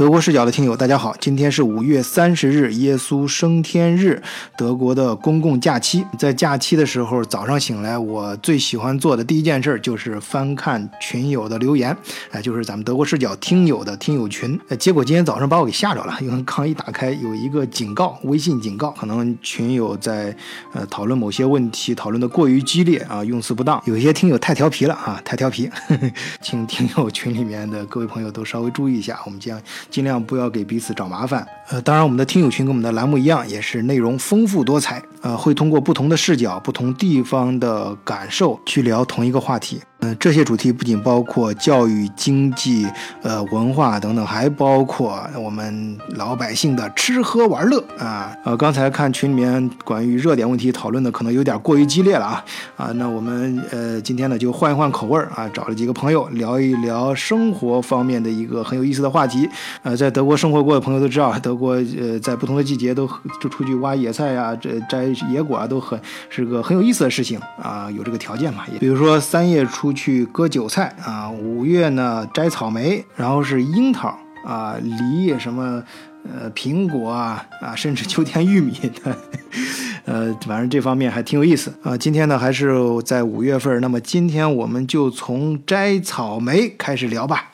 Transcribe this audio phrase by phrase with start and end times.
[0.00, 4.22] 德国视角的听友，大家好，今天是五月三十日，耶稣升天日，
[4.56, 6.02] 德国的公共假期。
[6.18, 11.94] 在假期的时候，早上醒来，我最喜欢做的第一件事就是翻看群友的留言，
[12.30, 14.58] 哎，就是咱们德国视角听友的听友群。
[14.70, 20.34] 呃，结果今天早上把我给吓着了，因为刚一打开有一个警告，微信警告，可能群友在
[20.72, 26.10] 呃讨论某些问题，讨论的过于激烈啊，用词不当，有些听友太调皮了啊，太调皮，呵 呵
[26.40, 29.60] 请听友群里面的各位朋友都稍微注意一下，我们将。
[29.90, 31.46] 尽量不要给彼此找麻烦。
[31.68, 35.02] 呃，当然，我们的听友群跟我们的栏目一样，也是内容丰富多彩。
[35.22, 39.80] 呃，会通过不同的视角、不同地方的感受去聊同一个话题。
[40.02, 42.86] 嗯，这些主题不仅包括教育、经济、
[43.22, 48.34] 呃文化等等，还包括我们老百姓的吃喝玩乐啊。
[48.44, 52.44] 呃，刚才看群里面关于热点问题讨论的可能有点过于激烈了啊
[52.78, 59.46] 啊，那我们呃今天呢就换一换口味儿啊，找了几个朋友聊一聊生活方面的一个很有意思的话题。
[59.82, 63.06] 呃，在德国生活过的朋友都知道，德国呃在不同的季节都
[63.38, 68.62] 就出去挖野菜呀，这摘野果啊都很是个很有意思的事情啊，有这个条件嘛。
[68.72, 69.89] 也比如说三月初。
[69.92, 75.82] 去割韭菜啊，五月呢摘草莓，然后是樱桃啊、梨什么，
[76.24, 79.16] 呃，苹果啊啊，甚至秋天玉米的，
[80.06, 81.96] 呃，反正这方面还挺有意思啊。
[81.96, 82.72] 今天呢还是
[83.04, 87.52] 在五月份，那么今天我们就从摘草莓开始聊吧。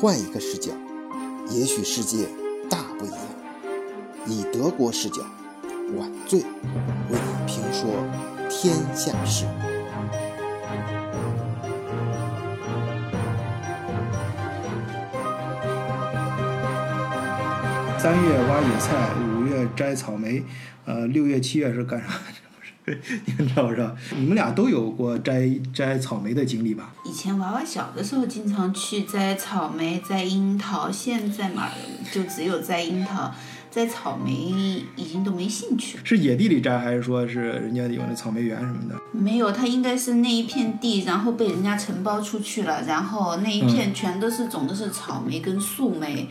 [0.00, 0.70] 换一个视角，
[1.50, 2.26] 也许世界
[2.70, 3.18] 大不一样。
[4.26, 5.22] 以德国视角，
[5.98, 7.90] 晚醉为你评说
[8.48, 9.44] 天下事。
[18.00, 20.42] 三月挖野菜，五月摘草莓，
[20.86, 22.06] 呃，六月、七月是干啥？
[22.86, 23.94] 不是，你们知道不知道？
[24.16, 26.94] 你们俩都有过摘摘草莓的经历吧？
[27.04, 31.68] 以前娃娃小的时候，经常去摘草莓、摘樱桃，现在嘛，
[32.10, 33.30] 就只有摘樱桃。
[33.70, 34.32] 摘草莓
[34.96, 36.02] 已经都没兴趣了。
[36.04, 38.96] 是野地里摘，还是说是人家有那草莓园什么的？
[39.12, 46.26] 没有，它应该是那一片地，然后被人家承包出去了，然后那一片全都是种的是草莓跟树莓。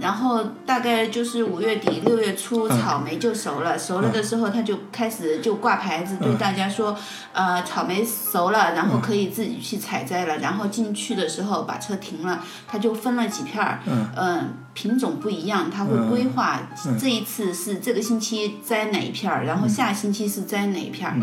[0.00, 3.78] 然后大概就是五月底六月初，草莓就熟了。
[3.78, 6.96] 熟了的时候，他就开始就挂牌子，对大家说，
[7.32, 10.38] 呃，草莓熟了，然后可以自己去采摘了。
[10.38, 13.80] 然后进去的时候把车停了，他就分了几片儿，
[14.16, 16.60] 嗯，品种不一样，他会规划
[16.98, 21.14] 这一次是这个星期摘哪一片儿，然后下星期是摘哪一片儿，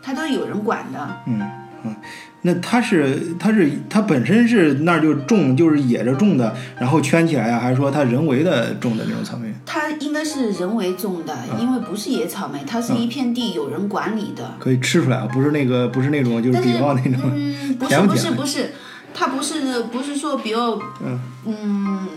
[0.00, 1.16] 他都有人管的。
[1.26, 1.50] 嗯
[1.82, 1.96] 嗯。
[2.42, 9.52] 那它是它是它本身是那儿就种就是野着种的，然后圈起来啊，还是说它人为的种的那种草莓？
[9.66, 14.54] 它应该是人为种的，因为不是野草莓，它是一片地有人管理的。
[14.58, 18.70] 可以吃出来啊，不是那个不是那种就是比方那种，嗯，不是不是不是。
[19.12, 21.18] 它不是不是说比较嗯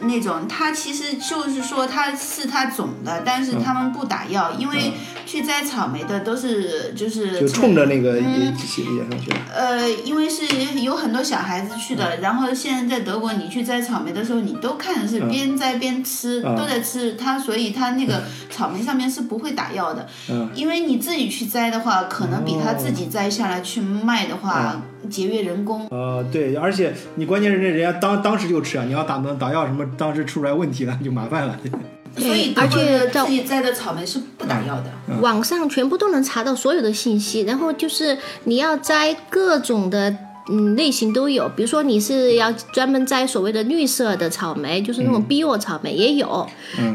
[0.01, 4.91] 那种，它其实就是说它是它种的，但是他们不打药，因为
[5.25, 9.31] 去摘草莓的都是就是就冲着那个野野上去。
[9.53, 10.45] 呃，因为是
[10.81, 20.05] 有很多小孩子去的，然后现在在德国，你去摘草莓的时候，你都看的是边摘边吃，都在吃它，所以它那个草莓上面是不会打药的。
[20.29, 20.50] 嗯。
[20.53, 24.81] 因为你自己去摘的话，可能比他自己摘下来去卖的话。
[25.09, 25.85] 节约人工。
[25.91, 31.57] 呃，对，而且你关键是人家当当时就吃啊，你要打打药什么，当时出出来问题了就麻烦了。
[32.16, 35.19] 所以，而且自己摘的草莓是不打药的。
[35.19, 40.16] 网上全部都能查到所有的信息，然后就是你要摘各种的。
[40.49, 46.45] 嗯，类型都有，比如说你是要专门摘所谓的绿色的草莓，就是那种 bio 草莓也有，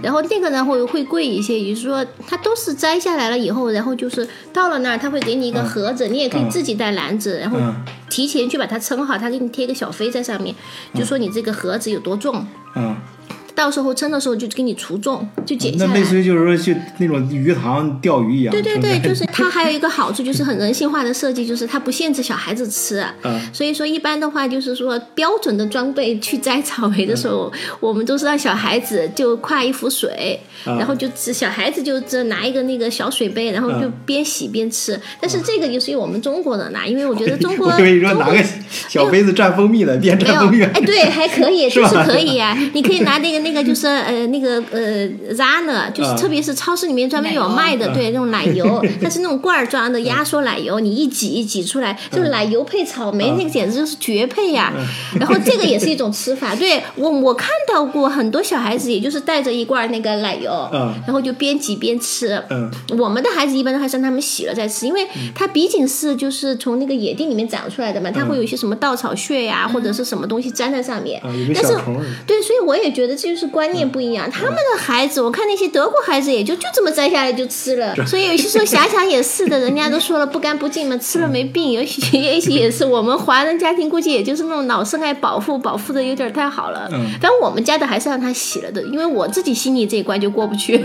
[0.02, 7.58] 然后那个呢会会贵一些，也就是说它都是摘下来了以后，然后就是到了那儿他会给你一个盒子，你也可以自己带篮子，然后
[8.10, 10.54] 提前去把它称好，他给你贴个小飞在上面，
[10.94, 12.46] 就说你这个盒子有多重。
[12.74, 12.96] 嗯。
[13.58, 15.90] 到时候称的时候就给你除重，就减下来。
[15.92, 18.52] 那类似于就是说，去那种鱼塘钓鱼一样。
[18.52, 23.04] 对对对，就是它还有一个好处，就是很人性化的设计，就是它不限制小孩子吃。
[23.24, 23.40] 嗯。
[23.52, 34.96] 所以说，一般的话就是说，标准的装备去摘草莓的时候， 我们都是让小孩子就挎一壶水，然后就只小孩子就只拿一个那个小水杯，然后就边洗边吃。
[35.20, 37.66] 但是这个就是我们中国人拿，因为我觉得 中国。
[37.66, 38.38] 我跟你说，拿个
[38.86, 40.62] 小杯子蘸蜂蜜的，边蘸蜂蜜。
[40.62, 42.56] 哎，对，还可以，就是可以呀。
[42.72, 43.47] 你可以拿那个那。
[43.48, 46.16] 那个就是呃那个呃 Zana，就是啊。
[46.18, 54.72] 特别是超市里面专门有卖的，对那种奶油， 它是那种罐儿装的压缩奶油，你一挤一挤出来，就是奶油配草莓，那个简直就是绝配呀。
[55.18, 60.92] 然后这个也是一种吃法， 对我我看到过很多小孩子，也就是带着一罐那个奶油，嗯。
[61.06, 62.42] 然后就边挤边吃。
[62.50, 62.70] 嗯。
[62.98, 71.22] 我们的孩子一般都还是让他们洗了再吃，因为它毕竟是就是从那个野地里面长出来的嘛，它会有一些什么稻草屑呀、或者是什么东西粘在上面。
[71.54, 71.72] 但是
[72.26, 74.28] 对，所以我也觉得这就是观念不一样。
[74.28, 77.94] 他们的孩子，我看那些德国孩子也就就这么摘下来就吃了。
[78.04, 81.70] 所以有些时候想想也是的，人家都说了不干不净嘛，吃了没病。
[81.70, 86.88] 也许也许也是我们华人家庭估计也就是那种老是爱保护，保护的有点太好了。
[86.92, 90.84] 嗯但我们家的还是让他洗了的，因为我自己心里这一关就过不去。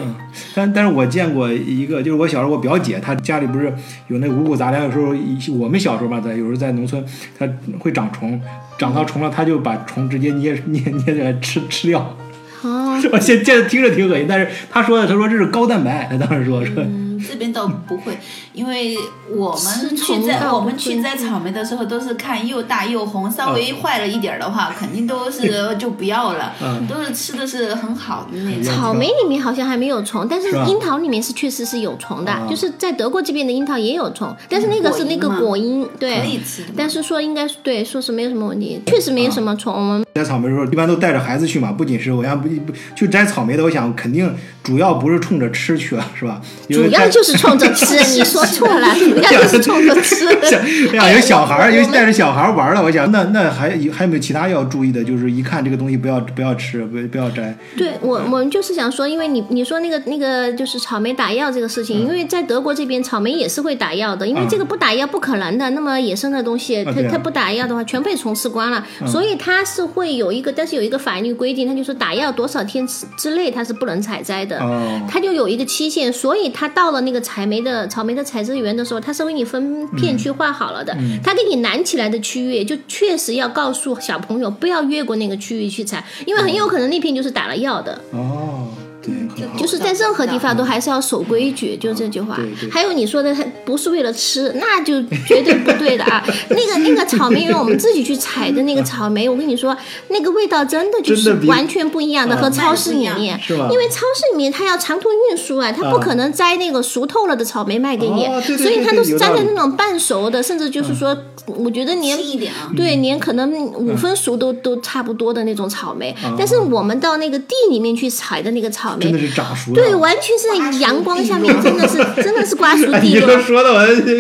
[0.54, 3.74] 但但是我见过一个，就是我小时候我表姐，她家里不是
[4.10, 7.04] 有那五谷杂粮，有时候一我们小时候吧，在有时候在农村，
[7.40, 8.40] 它会长虫，
[8.78, 12.16] 长到虫了，她就把虫直接捏捏捏起来吃吃掉。
[12.64, 18.18] 哦， 我现现在听着挺恶心，但是他说的，他说这是高蛋白，他当时说说，嗯，这边倒不会，
[18.54, 18.96] 因为
[19.36, 25.42] 我们去摘我们去摘草莓的时候，都是看又大又红，稍微坏了一点儿的话，肯定都是
[25.78, 28.74] 就不要了，嗯都是吃的是很好的那种。
[28.74, 39.74] 草莓里面好像还没有虫，但是樱桃里面是确实是有虫的，啊就是在德国这边的樱桃也有虫，但是那个是那个果蝇，对，可以吃但是说应该对，说是没有什么问题，确实没有什么虫。
[39.74, 41.72] 我们摘草莓的时候，一般都带着孩子去嘛。
[41.72, 46.40] 不仅是我想不不去摘草莓的，我想肯定主要不是冲着吃去了，是吧？
[46.70, 50.28] 主要就是冲着吃， 你说错了，主要就是冲着吃。
[50.44, 50.60] 想
[51.00, 55.04] 哎呀，有小孩儿，我有带着小孩儿玩儿的，我想那那还有还有没有其他要注意的？
[55.04, 57.56] 就是一看这个东西不要不要吃，不不要摘。
[57.78, 65.70] 对我，我们就是想说，因为你你说那个那个就是草莓打药这个事情，因为在德国这边草莓也是会打药的，因为这个不打药不可能的。
[65.72, 74.60] 那么野生的东西，它它不打药的话，全被虫吃光了，所以它是会有一个，但是有一个法律规定，它就是打药多少天之之内它是不能采摘的。
[74.60, 80.98] 哦，它就有一个期限，所以它到了那个采莓的草莓的采摘园的时候，它是为你分片区划好了的。
[81.24, 88.02] 它给你拦起来的区域，就确实要告诉小朋友不要越过那个区域去采，因为很有可能那片就是打了药的。
[88.12, 88.68] 哦，
[89.04, 92.40] 对，很好就是在任何地方都还是要守规矩，就这句话。
[92.72, 96.24] 还有你说的，它不是为了吃，那就绝对不对的啊！
[96.50, 99.76] 那个那个草莓园，我们自己去采的那个草莓，我跟你说，
[100.08, 108.26] 那个味道真的就是完全不一样的，和超市里面，因为超市里面它要长途运输啊，它不可能摘那个熟透了的草莓卖给你
[108.58, 112.72] 所以它都是摘对对有道理的那种半熟的，甚至就是说，我觉得连一点啊。
[112.76, 119.76] 对，连可能五分熟都、都差不多的那种草莓，但是我们到那个地里面去采的那个草莓真的，是长熟了。
[119.76, 123.40] 对，完全是在阳光下面，真的是 真的是瓜熟哎，蒂落。
[123.40, 123.80] 说的我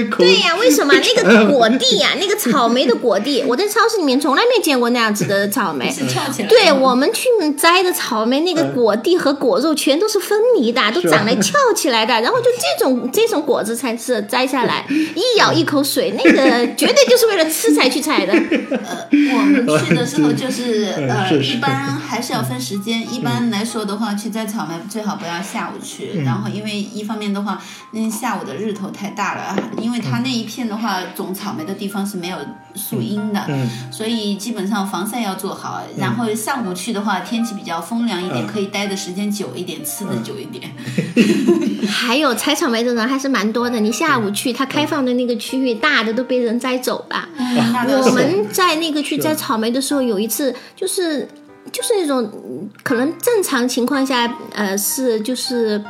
[0.09, 5.89] 口对呀、为什么那个果地呀、 那个草莓的果地，我在超市里面从来没见过那样子的草莓。
[5.91, 7.27] 是翘起来对我们去
[7.57, 12.13] 摘的草莓，那个果蒂和果肉全都是分离的，都长得翘起来的。
[12.21, 16.41] 然后就这种这种果子才是摘下来，一咬一口水，那个
[16.75, 18.33] 绝对就是为了吃才去采的。
[18.33, 23.01] 呃，我们去的时候就是呃，一般还是要分时间。
[23.13, 27.61] 一般来说的话，去摘草莓最好不要下午去，然后因为一方面的话，
[27.91, 32.37] 那下午的日头太大了，因为它那一片的话，种草莓的地方是没有
[32.75, 35.81] 树荫的，嗯所以基本上防晒要做好。
[35.97, 40.71] 然后上午去的话，天气比较风凉一点，嗯可以待的时间久一点，吃的久一点。
[41.85, 47.27] 还有采草莓的人还是蛮多的，你下午去，它开放的那个区域大的都被人摘走了。
[47.37, 47.57] 嗯，
[48.01, 48.13] 我。
[48.13, 51.27] 们在那个去摘草莓的时候，有一次就是
[51.71, 55.81] 就是那种嗯可能正常情况下，呃是就是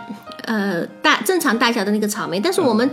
[0.45, 2.89] 呃大正常大小的那个草莓，但是我们。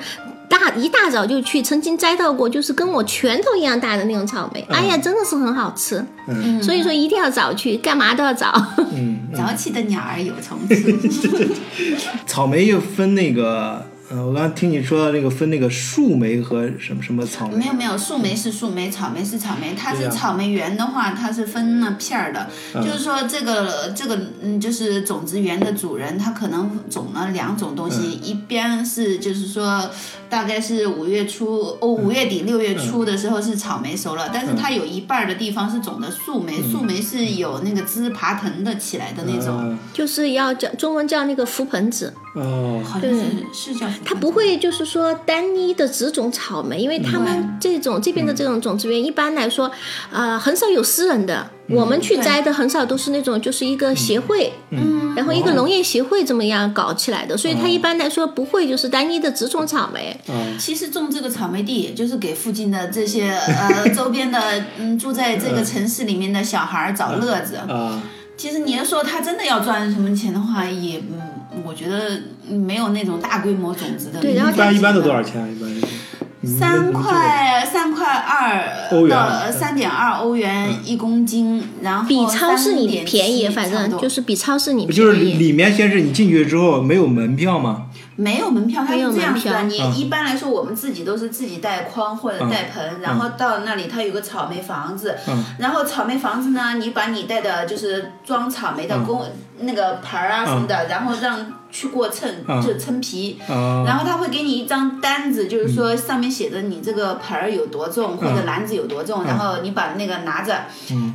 [0.51, 6.05] 大一大早就去，曾经摘到过，就是跟我拳头一样大的那种草莓，哎呀，真的是很好吃。
[6.27, 8.53] 嗯所以说一定要早去，干嘛都要早。
[8.93, 11.49] 嗯，早起的鸟儿有虫吃。
[12.27, 19.73] 草莓又分那个，呃，我刚刚听你说到那个分那个树莓和什么什么草莓没有没有，树莓是树莓，草莓是草莓。
[19.77, 29.89] 它是草莓园的话，它是分了片儿的，就是说这个这个嗯，就是种植园的主人，他可能种了两种东西，一边是就是说
[30.31, 49.71] 大概是五月初哦五月底六月初的时候是草莓熟了，但是它有一半儿的地方是种的树莓，树莓是有那个枝爬藤的起来的那种，啊就是要叫中文叫那个覆盆子，哦，好像是是叫它不会就是说单一的只种草莓，因为他们这种这边的这种种植园一般来说，
[50.13, 51.51] 呃，很少有私人的。
[51.71, 60.17] 我们去摘的很少都是那种就是一个协会，嗯，然后一个农业协会这么样搞起来的，所以它一般来说不会就是单一的只种草莓。
[60.29, 64.41] 嗯，其实种这个草莓地，也就是给附近的这些呃周边的
[64.79, 67.57] 嗯住在这个城市里面的小孩儿找乐子。
[67.57, 68.03] 啊，
[68.37, 74.21] 其实你要说他真的要赚什么钱的话，也嗯，我觉得没有那种大规模种植的。
[74.21, 75.23] 对然后一般一般都多少？
[75.23, 75.41] 钱？
[75.51, 79.11] 一般就是你三块三块二欧元。
[79.11, 85.33] 到三点二欧元一公斤，然后比超市里3.7便宜，反正就是比超市里不就是便宜。
[85.35, 87.87] 里面先是你进去之后没有门票吗？
[88.17, 89.63] 没有门票，它有是这样子的。
[89.63, 99.25] 你一般来说，我们自己都是自己带筐或者带盆，然后到那里它有个草莓房子，嗯然后草莓房子呢，你把你带的就是装草莓的嗯工、
[99.61, 101.39] 那个盆儿啊什么的，然后让
[101.73, 103.39] 去过秤，嗯就称皮。
[103.49, 110.65] 啊、然后他会给你一张单子，就是说上面写着你这个盆儿有多重，或者篮子有多重，然后你把那个拿着，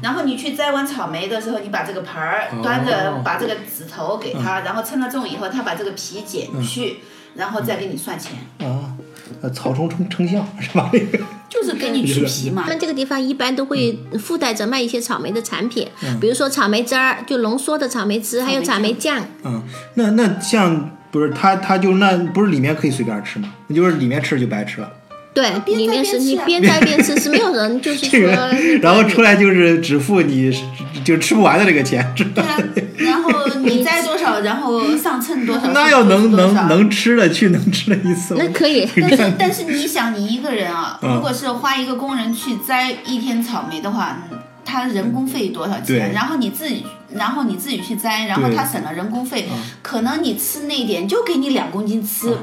[0.02, 3.22] 然后你去摘完草莓的时候，你把这个盆儿端着，哦。
[3.24, 7.00] 把这个指头给他，然后称了重以后，他把这个皮剪去，
[7.34, 8.94] 然后再给你算钱，啊，
[9.42, 10.90] 呃草丛称称象是吧？
[10.94, 12.70] 那个 就是给你去皮嘛他。
[12.70, 19.24] 们这个地方一般都会附带着卖一些草莓的产品，嗯比如说草莓汁儿，就浓缩的草莓汁，还有草莓酱。
[19.44, 19.64] 嗯，
[19.96, 23.54] 那那像不是他他就那不是里面可以随便吃吗？
[23.68, 24.92] 那就是里面吃就白吃了。
[25.36, 28.30] 对，边里面是摘边吃边摘边吃，是没有人就是说
[28.82, 30.50] 然后出来就是只付你
[31.04, 32.42] 就吃不完的这个钱，对？
[32.42, 32.58] 啊，
[32.96, 38.36] 然后你摘多少，然后上秤多少，那要能能能吃的去能吃的一次？
[38.38, 38.88] 那可以。
[38.96, 46.14] 但是但是你想，你一个人啊，嗯如果是花一个工人去摘一天草莓的话，嗯他人工费多少对钱？
[46.14, 52.36] 然后你自己，然后你自己去摘，然后他省了人工费，嗯可能你吃那一点就给你两公斤吃。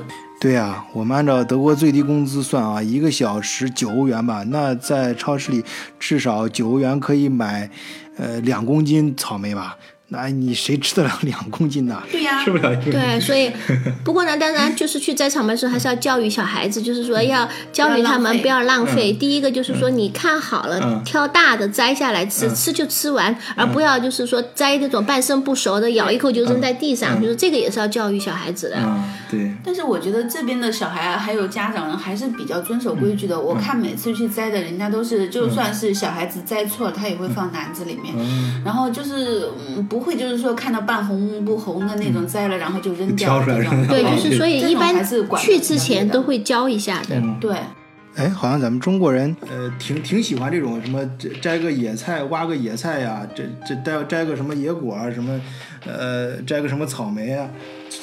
[0.43, 5.65] 对啊，我们按照德国最低工资算啊，一个小时九欧元吧，那在超市里
[6.01, 7.71] 至少九欧元可以买，
[8.17, 9.79] 呃，两公斤草莓吧？
[10.13, 12.03] 那你谁吃得了两公斤呢？
[12.13, 12.93] 对呀吃不了一斤。
[12.93, 13.51] 对，所以
[14.05, 19.13] 不过呢，当然就是去摘草莓的时候，还是要教育小孩子，就是说要教育他们不要浪费。
[19.13, 27.21] 第一个就是说，你看好了，嗯挑大的摘下来吃，吃就吃完，而不要就是说摘那种半生不熟的，咬一口就扔在地上。
[27.21, 28.77] 就是这个也是要教育小孩子的。
[28.79, 33.37] 嗯，对，但是我觉得这边的小孩啊，还有家长还是比较遵守规矩的。
[33.37, 38.15] 嗯我看每次去摘的，人家都是就算是小孩子摘错了，他也会放篮子里面。
[38.17, 45.05] 嗯然后就是嗯，不会就是说看到半红不红的那种摘了，然后就扔掉挑出来这种扔掉对，哦就是所以一般
[45.39, 47.17] 去之前都会浇一下的。
[47.17, 47.57] 嗯对。
[48.15, 55.41] 哎，好像咱们中国人，呃，挺挺喜欢这种什么摘摘个野菜、挖个野菜呀，这这摘摘个什么野果啊，什么，
[55.87, 57.49] 呃，摘个什么草莓啊，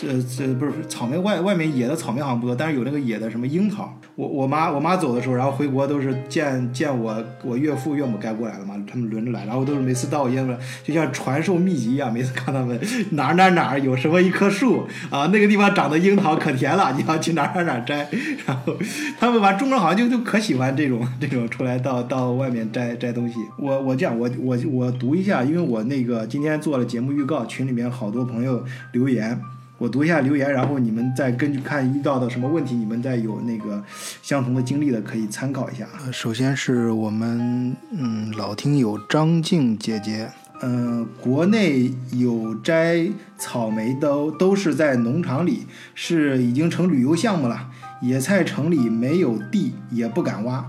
[0.01, 3.93] 这这不是草莓外外面野的草莓好像不多，但是有那个野的什么樱桃。
[4.15, 12.79] 我我妈我妈走的时候，然后回国都是见见我我岳父岳母该过来了嘛，他们轮着来，然后都是每次到我爷们就像传授秘籍一样，每次看他们
[13.11, 18.07] 哪儿哪儿哪儿有什么一棵树啊，那个地方长的樱桃可甜了，你要去哪儿哪儿哪儿摘，
[18.45, 18.75] 然后
[19.19, 23.35] 他们把中国人好像就就可喜欢这种这种出来到到外面摘摘东西。
[23.57, 29.39] 我我这样我我我读一下，因为我那个今天做了节目预告，群里面好多朋友留言。
[29.79, 33.81] 我读一下留言，然后你们再根据看遇到的什么问题，你们再有那个
[34.21, 35.87] 相同的经历的可以参考一下。
[36.05, 40.29] 呃首先是我们嗯老听友张静姐姐，
[40.61, 43.07] 嗯、国内有摘
[43.37, 47.69] 草莓的都是在农场里，是已经成旅游项目了。
[48.01, 50.65] 野菜城里没有地，也不敢挖。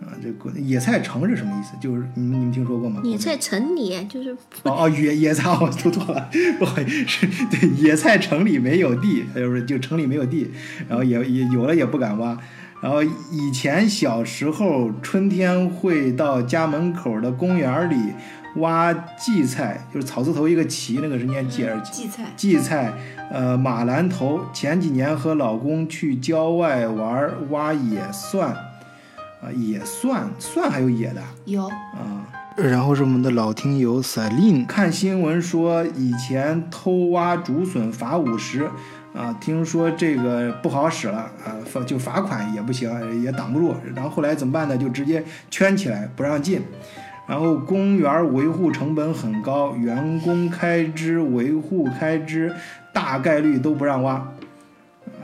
[0.00, 1.72] 啊，这国野菜城是什么意思？
[1.80, 3.00] 就是你们你们听说过吗？
[3.04, 4.30] 野菜城里就是
[4.62, 6.28] 哦哦，野 野菜我读错了，
[6.58, 10.50] 不好意思，是对野菜城里没有地，就是就城里没有地，
[10.88, 12.36] 然后也也有了也不敢挖。
[12.82, 18.14] 然后以前小时候春天会到家门口的公园里
[18.56, 22.90] 挖荠菜，就是草字头一个齐，那个是念荠还是荠菜，荠菜，
[23.30, 24.40] 呃，马兰头。
[24.54, 28.56] 前几年和老公去郊外玩，挖野蒜，
[29.40, 31.22] 啊，也算算还有野的。
[31.44, 32.26] 有啊。
[32.56, 38.68] 然后是我们的老听友 Celine，看新闻说以前偷挖竹笋罚五十，
[39.14, 43.74] 啊，听说这个不好使了啊，罚就罚款也不行，也挡不住。
[43.94, 44.76] 然后后来怎么办呢？
[44.76, 46.60] 就直接圈起来不让进。
[47.26, 52.52] 然后公园维护成本很高，员工开支、维护开支
[52.92, 54.26] 大概率都不让挖。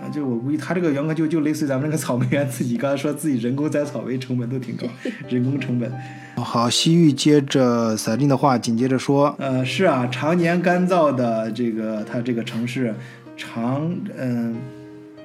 [0.00, 4.86] 啊，就我估计他这个员工就就类似于咱们那个草莓园自己刚才说自己人工摘草莓成本都挺高，
[5.28, 5.92] 人工成本。
[6.36, 12.94] 好，西域接着赛琳的话，紧接着说，呃，是啊，常年干燥的这个它这个城市，
[13.36, 14.56] 常嗯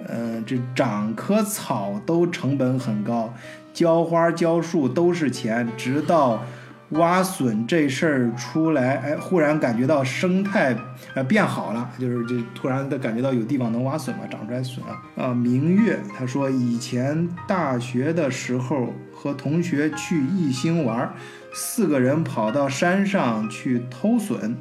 [0.08, 3.34] 嗯、这长棵草都成本很高，
[3.74, 6.44] 浇花浇树都是钱，直到。
[6.92, 10.76] 挖笋这事儿出来，哎，忽然感觉到生态
[11.14, 15.24] 呃变好了，就是这突然的感觉到有地方能挖笋了，长出来笋了。
[15.24, 21.14] 啊，明月他说以前大学的时候和同学去宜兴玩，
[21.54, 24.56] 四个人跑到山上去偷笋，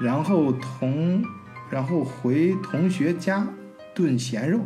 [0.00, 1.22] 然后同
[1.70, 3.46] 然后回同学家
[3.94, 4.60] 炖咸肉。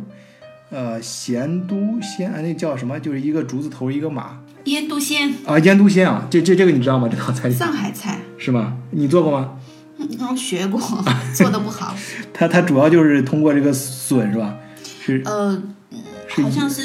[0.71, 2.99] 呃，咸都鲜，啊那叫什么？
[2.99, 7.07] 就是一个竹字头一个马腌笃鲜，啊，腌笃鲜啊，这这这个你知道吗？
[7.11, 8.77] 这道菜上海菜，是吗？
[8.91, 9.51] 你做过吗？
[9.97, 10.79] 嗯，我学过，
[11.33, 11.95] 做的不好。
[12.33, 14.55] 它它主要就是通过这个笋是吧？
[15.05, 15.61] 是呃，
[16.41, 16.81] 好像是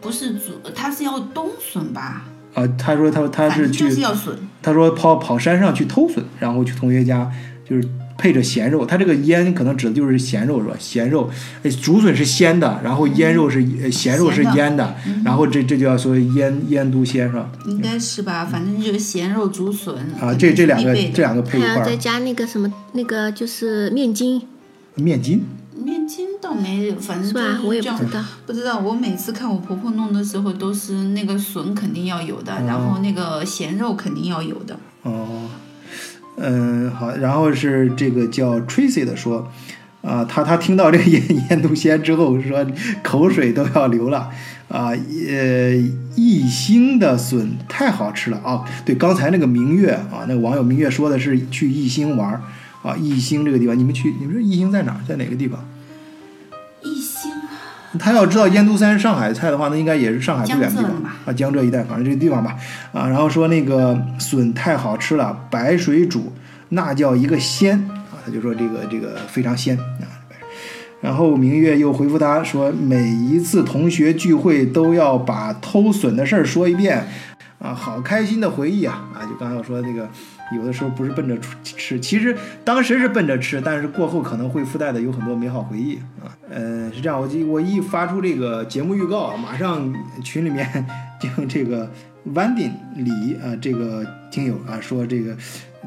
[0.00, 2.24] 不是煮，它是要冬笋吧？
[2.54, 4.36] 啊，他说他他是反正就是，要笋。
[4.60, 7.30] 他说跑跑山上去偷笋，然后去同学家
[7.68, 10.74] 就是配着咸肉，它这个腌可能指的就是咸肉是吧？
[10.78, 11.30] 咸肉，
[11.62, 17.50] 哎，竹笋是鲜的，然后腌肉是呃咸肉是腌的，然后这这就要说腌腌都鲜是吧？
[17.66, 24.42] 应该是吧，反正就是咸肉竹笋啊，这这两个这两个配一还要再，加那个什么，那个就是面筋，
[24.96, 25.44] 面筋
[25.80, 27.64] 面筋倒没有，反正？
[27.64, 28.24] 我也这样不知道。
[28.46, 34.74] 不知道，我每次看我婆婆弄的时候，都是那个笋肯定要有的，然后那个咸肉肯定要有的。
[35.02, 35.48] 哦，嗯，
[36.40, 39.50] 嗯好，然后是这个叫 Tracy 的说，
[40.02, 42.64] 啊、他他听到这个腌腌笃鲜之后说
[43.02, 44.30] 口水都要流了，
[44.68, 44.92] 啊、
[45.28, 45.74] 呃，
[46.14, 48.64] 一星的笋太好吃了啊！
[48.84, 52.40] 对，刚才那个明月啊，那个网友明月说的是去一星玩
[52.82, 55.00] 啊，一星这个地方，你们去，你们说一星在哪儿？
[55.06, 55.64] 在哪个地方？
[57.98, 60.92] 他要知道燕都鲜上海菜的话，那应该也是上海不远的地方
[61.24, 62.56] 啊，江浙一带，反正这个地方吧
[62.92, 63.06] 啊。
[63.06, 66.32] 然后说那个笋太好吃了，白水煮
[66.70, 67.78] 那叫一个鲜
[68.10, 70.18] 啊，他就说这个这个非常鲜啊。
[71.00, 77.06] 然后明月又回复他说，每一次同学聚会都要把偷笋的事儿说一遍
[77.60, 79.22] 啊，好开心的回忆啊啊！
[79.22, 80.08] 就刚才我说那个，
[80.56, 86.32] 有的时候不是奔着吃，其实当时是奔着吃，但是过后可能会附带的有很多美好回忆啊。
[86.50, 90.86] 呃，是这样，我记我一发出这个节目预告啊，马上群里面
[91.20, 91.90] 就这个
[92.34, 95.36] Wandy 李啊、这个听友啊说这个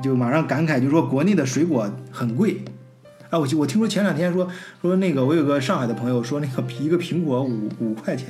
[0.03, 2.63] 就马上感慨，就说国内的水果很贵。
[3.29, 4.45] 啊，我我听说前两天说
[4.81, 8.27] 说那个我有个上海的朋友说那个一个苹果五五块钱，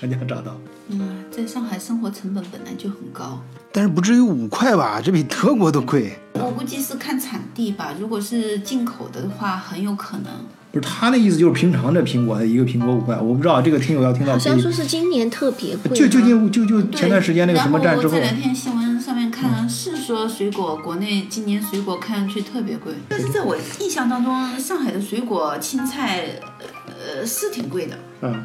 [0.00, 0.58] 厂家找到，
[0.88, 3.40] 嗯，在上海生活成本本来就很高，
[3.72, 5.00] 但是不至于五块吧？
[5.02, 6.18] 这比德国都贵。
[6.34, 7.94] 我估计是看产地吧。
[7.98, 10.26] 如果是进口的话，很有可能。
[10.72, 26.40] 不是他的意思就是平常的苹果一个苹果五块，我不知道这个听友要听到好像说是今年特别贵就，就就近就就前段时间那个什么战之后然后我这，两天新闻上面看是说水果国内今年水果看上去特别贵，但是在我印象当中，上海的水果青菜
[26.88, 27.96] 呃是挺贵的。
[28.22, 28.42] 嗯，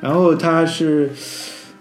[0.00, 1.10] 然后他是，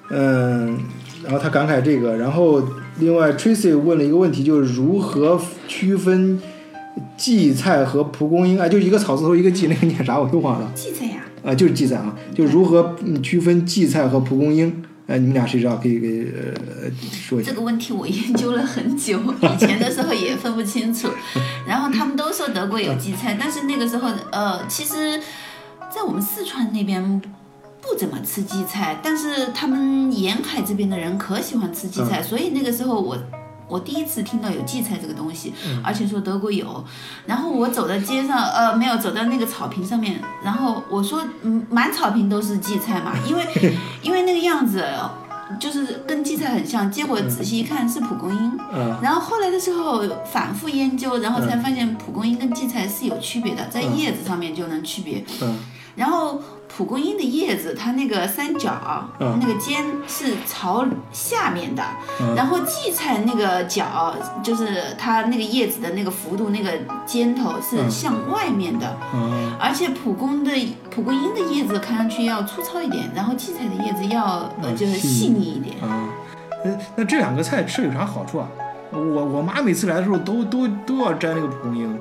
[0.10, 0.77] 嗯，
[1.23, 2.62] 然后他感慨这个，然后
[2.99, 6.41] 另外 Tracy 问了一个问题，就是如何区分
[7.17, 8.67] 荠菜和蒲公英啊？
[8.67, 14.84] 就一个草字头一个荠，那个念啥我又忘了荠菜呀，啊，就是荠菜啊，就如何嗯区分荠菜和蒲公英？
[15.08, 15.77] 哎，你们俩谁知道？
[15.77, 17.55] 可以给呃说一下这。
[17.55, 21.08] 个问题我研究了很久，以前的时候也分不清楚。
[21.65, 25.19] 然后他们都说德国有荠菜，但是那个时候呃，其实，
[25.89, 27.21] 在我们四川那边。
[27.81, 33.17] 不怎么吃荠菜，但是他们沿海这边的人可喜欢吃荠菜，所以那个时候我
[33.67, 36.83] 我第一次听到有荠菜这个东西，而且说德国有。
[37.25, 43.45] 然后我走到街上，呃，没有走到那个草坪上面，然后我说，嗯，满草坪都是荠菜嘛， 因为
[44.01, 44.83] 因为那个样子
[45.59, 46.91] 就是跟荠菜很像。
[46.91, 48.59] 结果仔细一看是蒲公英。
[48.73, 55.23] 嗯然后后来的时候反复研究，然后才发现蒲公英跟荠菜是有区别的，在叶子上面就能区别。
[55.41, 55.57] 嗯
[55.95, 58.71] 然后蒲公英的叶子，它那个三角、
[59.19, 61.84] 嗯那个尖是朝下面的，
[62.21, 66.71] 嗯然后荠菜那个角就是它那个叶子的那个幅度，那个
[67.05, 68.95] 尖头是嗯向外面的。
[69.13, 70.51] 嗯而且蒲公的
[70.89, 74.23] 蒲公英的叶子看上去要粗糙一点，然后荠菜的叶子要
[74.62, 75.75] 呃嗯就是细腻一点。
[75.82, 76.08] 嗯，
[76.63, 78.47] 那那这两个菜吃有啥好处啊？
[78.91, 81.95] 我我妈每次来的时候都都都要摘那个蒲公英，啊，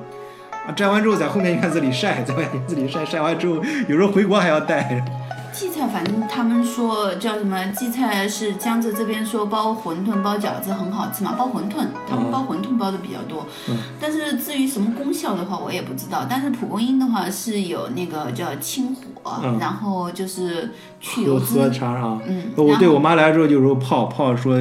[0.71, 3.55] 摘完之后在后面院子里晒，在外院子里晒，晒完之后
[3.87, 5.03] 有时候回国还要带。
[5.51, 7.57] 荠菜，反正他们说叫什么？
[7.73, 13.45] 荠菜是江浙这边说包馄饨、包饺子很好吃嘛，包馄饨，他们包馄饨包的比较多。
[13.67, 16.25] 嗯但是至于什么功效的话，我也不知道。
[16.29, 21.69] 但是蒲公英的话是有那个叫清火，嗯然后就是去油喝。
[21.69, 22.19] 茶啊。
[22.27, 24.57] 嗯，我对然后我妈来之后，就说泡泡说，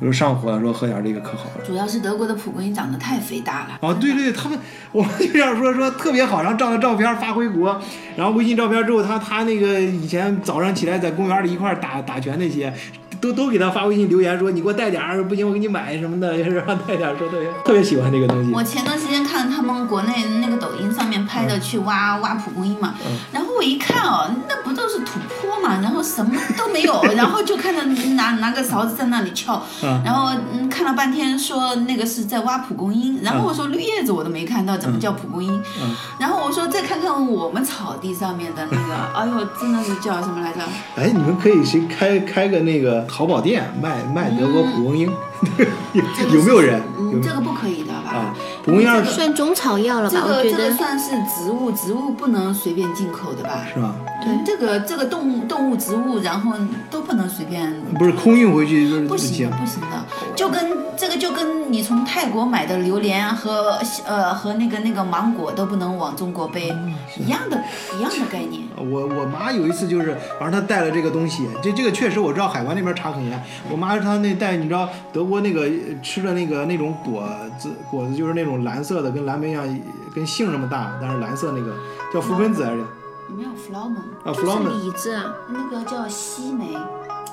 [0.00, 1.64] 就是上火了，说喝点这个可好了。
[1.66, 3.78] 主要是德国的蒲公英长得太肥大了。
[3.80, 4.58] 哦，对对，他们
[4.92, 7.80] 我们就这样说说特别好，然后照了照片发回国，
[8.16, 12.72] 然后微信照片之后，他他那个以前早上起来在公园里一块儿打打拳那些，
[13.22, 18.50] 都都给他发微信留言说你给我带点儿，不行我给你买什么的，就 是让他带点儿，说特别特别喜欢这个东西。
[18.52, 22.94] 我前段时间看他们国内那个抖音上面拍的去挖挖蒲公英嘛，
[23.32, 27.82] 然后我一看哦，那不都是土坡嘛，然后什么都没有，然后就看到
[28.14, 29.62] 拿拿个勺子在那里撬，
[30.04, 35.62] 然后嗯看了半天说那个是在挖蒲公英，然后我说绿叶子我都没看到，怎么叫蒲公英？
[36.18, 40.60] 然后我说再看看我们草地上面的那个，哎呦真的是叫什么来着？
[40.96, 45.06] 哎，你们可以谁开开个那个淘宝店卖卖德国蒲公英，
[45.92, 46.02] 有
[46.38, 46.80] 有没有人？
[46.98, 48.10] 嗯，这个不可以的吧？
[48.10, 50.16] 啊，蒲公英儿算中草药了吧？
[50.18, 53.64] 这个这个算是植物，植物不能随便进口的吧？
[53.72, 53.94] 是吧？
[54.24, 56.52] 对，这个这个动物、动物、植物，然后
[56.90, 57.74] 都不能随便。
[57.98, 60.04] 不是空运回去就是不行的，不行的，
[60.36, 66.72] 就跟这个就跟你从泰国买的榴莲和呃和那个那个芒果都不能往中国背，
[67.18, 67.60] 一样的，
[67.98, 68.62] 一样的概念。
[68.76, 73.42] 我我妈有一次就是，反正她带了这个东西，这这个确实我知道海关那边查很严。
[73.68, 75.68] 我妈她那带，你知道德国那个
[76.00, 79.80] 吃的那个那种果子，果子就是那种蓝色的，跟蓝莓一样，
[80.14, 81.74] 跟杏那么大，但是蓝色那个
[82.14, 82.84] 叫覆盆子还是？
[83.36, 86.72] 没有 flower 啊就是，flower 李子啊，那个叫西梅，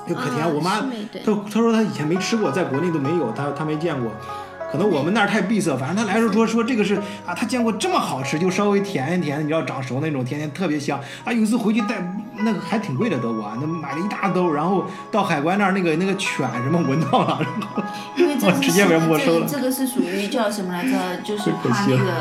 [0.08, 0.42] 就可甜。
[0.42, 0.80] 啊我妈
[1.24, 4.10] 她她说她以前没吃过，在国内都没有，她她没见过。
[4.70, 6.94] 可能我们那儿太闭塞，反正他来的时候说说这个是
[7.26, 11.00] 啊，他见过这么好吃，就稍微甜一甜，你知道长熟那种，甜甜特别香。
[11.24, 11.96] 啊，有一次回去带
[12.38, 17.82] 那个还挺贵的德国啊，那买了一大兜，然后到海关那儿那个那个犬什么闻到了，然后
[18.16, 20.90] 因为这我 直接被没收了这这个是属于叫什么来着？
[21.24, 22.12] 就是怕那个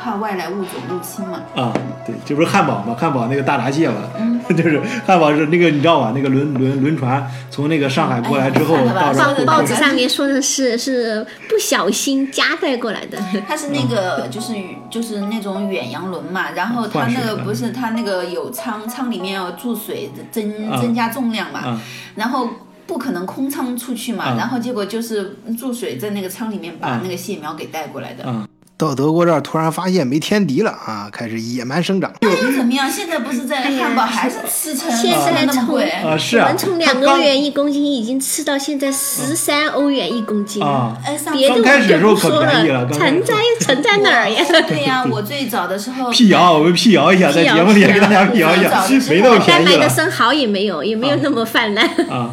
[0.00, 1.40] 怕外来物种入侵嘛。
[1.54, 1.72] 啊，
[2.06, 2.94] 对，这不是汉堡吗？
[2.98, 6.12] 汉堡那个大闸蟹嘛，嗯 就是汉堡是那个你知道吧？
[6.14, 9.12] 那个轮轮轮船从那个上海过来之后报
[9.44, 13.18] 报纸上面说的是是不小心夹带过来的。
[13.48, 14.54] 它是那个就是
[14.90, 21.80] 就是那种远洋轮嘛，然后它那个不是它那个有舱，舱里面要注水增啊增加重量嘛，啊
[22.14, 22.48] 然后
[22.86, 28.24] 不可能空仓出去嘛，啊然后结果就是注水在那个舱里面把啊那个蟹苗给带过来的。
[28.24, 28.46] 啊。
[28.78, 32.12] 到德国这儿突然发现没天敌了啊，开始野蛮生长。
[32.20, 32.90] 那又怎么样？
[32.90, 35.88] 现在不是在汉堡还是吃成现在从的那么贵？
[35.88, 40.68] 啊，是啊，我们从两欧元一公斤已经吃到现在十三欧元一公斤了。
[40.68, 44.44] 啊，哎，上别的开我就始的时候可不说便宜了存在存在哪儿呀？
[44.68, 51.86] 对呀、 我最早的时候辟谣，我们辟谣一下，在节目里也给大家辟辟谣谣一下没那么该便宜了买的生蚝也没有，也没有那么泛滥。
[52.10, 52.28] 啊。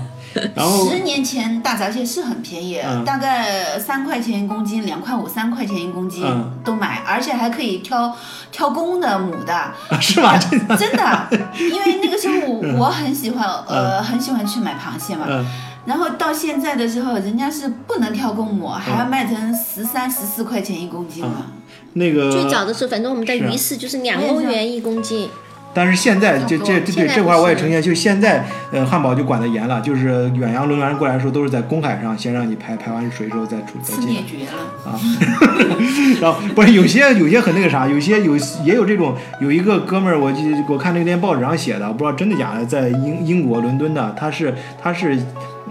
[0.55, 8.15] 然后十年前大闸蟹是很便宜，嗯大概三块钱一公斤，两块五、三块钱一公斤嗯都买，而且还可以挑
[8.51, 10.37] 挑公的、母的，啊是吧？
[10.37, 11.27] 真的，真的。
[11.59, 15.25] 因为那个时候我我很喜欢，呃，很喜欢去买螃蟹嘛。
[15.29, 15.45] 嗯
[15.85, 21.47] 然后到现在的时候，人家是不能挑公母，还要卖成十三、十四块钱一公斤嘛。
[21.91, 25.29] 那个最早的时候，反正我们在鱼市就是两欧元一公斤。
[25.73, 34.99] 但是现在这这这对这块儿我也呈现，就现在呃汉堡就管得严了，就是远洋轮船过来的时候都是在公海上先让你排排完水之后再出再进是灭绝了，啊，
[36.21, 45.17] 然后不是有些有些很那个啥，有些有也有这种有一个哥们儿，我记我看那天报纸上写的，不知道真的假的，在英英国伦敦的，他是他是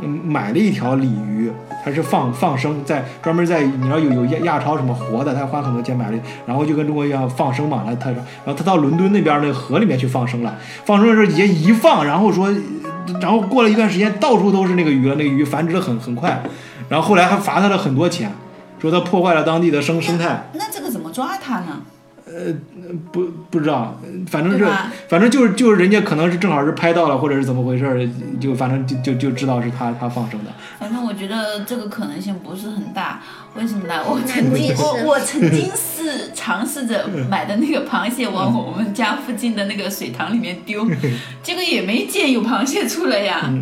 [0.00, 1.50] 嗯买了一条鲤鱼，
[1.84, 12.50] 他是放放生，在专门在你知道有有亚亚超什么活的，他花很多钱买了，然后就跟中国一样放生嘛，他他然后他到伦敦那边那个河里面去放生了，放生的时候也一放，然后说，
[13.20, 16.42] 然后过了一段时间，到处都是那个鱼了，那个鱼繁殖的很很快，
[16.88, 18.32] 然后后来还罚他了很多钱。
[18.80, 21.82] 说他破坏了当地的生生态，那这个怎么抓它呢？
[23.12, 24.66] 不不知道，反正是
[25.08, 28.08] 反正就是就是人家可能是正好是拍到了，或者是怎么回事儿，
[28.40, 30.50] 就反正就就就知道是他他放生的。
[30.78, 33.20] 反正我觉得这个可能性不是很大，
[33.54, 34.02] 为什么呢？
[34.04, 40.88] 我曾经我我 曾经是尝试着买的那个螃蟹往我们家附近的那个水塘里面丢，
[41.42, 43.52] 结果也没见有螃蟹出来呀。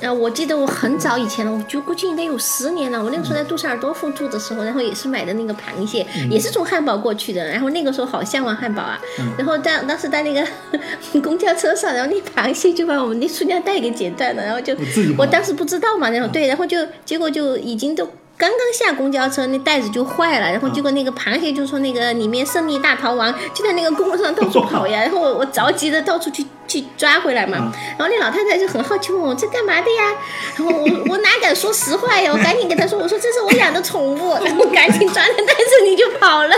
[0.00, 3.02] 呃，我记得我很早以前了，我就估计应该有十年了。
[3.02, 7.46] 我那个时候在杜塞尔多夫住的时候，然后也是买的那个螃蟹，也是从汉堡过去的。
[7.48, 9.00] 然后那个时候好向往汉堡啊，
[9.38, 10.46] 然后当当时在那个
[11.22, 14.74] 公交车上，然后那螃蟹就把我们那塑料袋给剪断了，然后就
[15.16, 18.08] 我当时不知道嘛，然后对，然后就结果就已经都。
[18.38, 30.14] 刚刚下公交车，那袋子就坏了，然后结果那个螃蟹就说那个里面胜利大逃亡，就在那个公路上到处 跑呀，然后我我着急的到处去去抓回来嘛，然后那老太太就很好奇问我这干嘛的呀，
[30.58, 36.56] 然后我我哪敢说实话呀，我 赶紧给她说，我说这是我养的宠物，然 后赶紧抓着袋子你就跑了，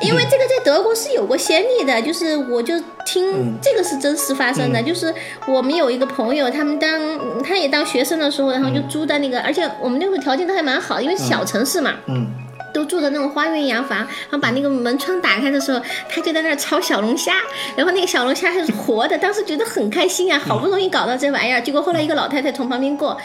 [0.00, 2.74] 因为这个在德国是有过先例的，就是我就
[3.06, 5.12] 听这个是真实发生的，就是
[5.46, 11.94] 我们有一个朋友，他们当他也当学生的时候，然后就租的那个，而且我们那时候条件都还蛮好，因为小城市嘛。
[12.06, 12.26] 嗯
[12.74, 17.36] 都住的那种花园洋房，然后把那个门窗打开的时候，他就在那儿炒小龙虾，
[17.76, 23.16] 然后那个小龙虾还是活的，当时觉得很开心啊，好不容易搞到这玩意儿，结果后来一个老太太从旁边过。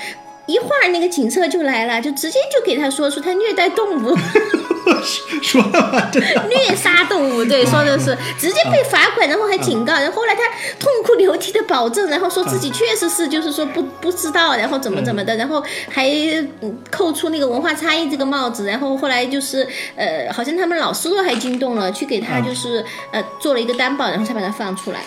[0.46, 4.18] 一会儿那个警车就来了，就直接就给他说出他虐待动物，
[5.42, 5.62] 说
[6.50, 10.42] 虐杀动物，对，说的是直接被罚款，然后还警告，然后后来他
[10.80, 16.08] 痛哭流涕的保证，然后说自己确实是就是说不不知道，然后怎么怎么的，然后还
[16.62, 25.00] 嗯扣出那个文化差异这个帽子，然后后来就是呃，好像他们老师都还惊动了，去给他就是呃做了一个担保，然后才把他放出来。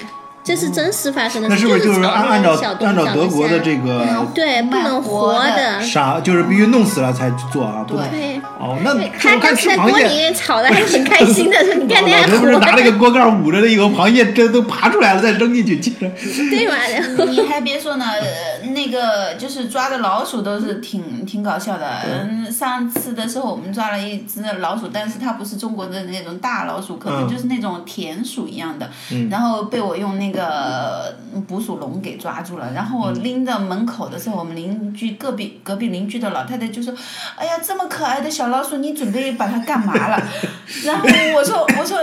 [0.44, 7.85] 这是真实发生的事，那是不是就是按按照按照德国的这个对不能活的，啥，就是必须弄死了才做啊？
[7.87, 8.40] 不对。
[8.59, 9.90] 哦，那他当时在吃螃蟹。
[9.90, 16.09] 锅里面炒的还挺开心的，说 你看那还老头不是拿那，个锅盖捂着了以后，螃蟹这都爬出来了，再扔进去，接着
[16.50, 16.74] 对嘛？
[16.92, 21.87] 然后你还别说呢，呃那个就是抓的老鼠都是挺挺搞笑的。
[22.09, 28.88] 嗯，上次的时候我们抓了一只老鼠，但是它不是中国的那种大老鼠，可能嗯就是那种田鼠一样的。
[29.28, 31.14] 然后被我用那个
[31.47, 32.73] 捕鼠笼给抓住了。
[32.73, 36.92] 然后我拎到门口的时候，我们邻居隔壁隔壁邻居的老太太就说
[37.37, 40.21] ：“哎呀，这么可爱的小老鼠，你准备把它干嘛了？”
[40.85, 41.99] 然后我说：“我说。”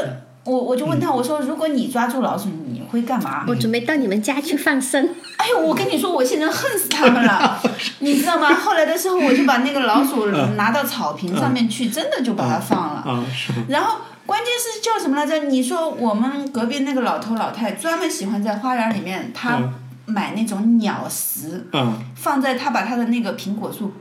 [0.46, 3.44] 我我就问他，我说如果你抓住老鼠，你会干嘛？
[3.46, 7.62] 我准备到你们家去放生，哎呦，我跟你说，我现在恨死他们了，
[8.00, 8.56] 你知道吗？
[8.56, 13.02] 后来的时候，我就把那个老鼠拿到草坪上面去，真的就把它放了。
[13.06, 13.98] 啊，是然后
[14.30, 15.48] 关键是叫什么来着？
[15.48, 19.74] 你说我们隔壁那个老头老太专门喜欢在花园里面，他嗯
[20.06, 23.92] 买那种鸟食，嗯放在他把他的那个苹果树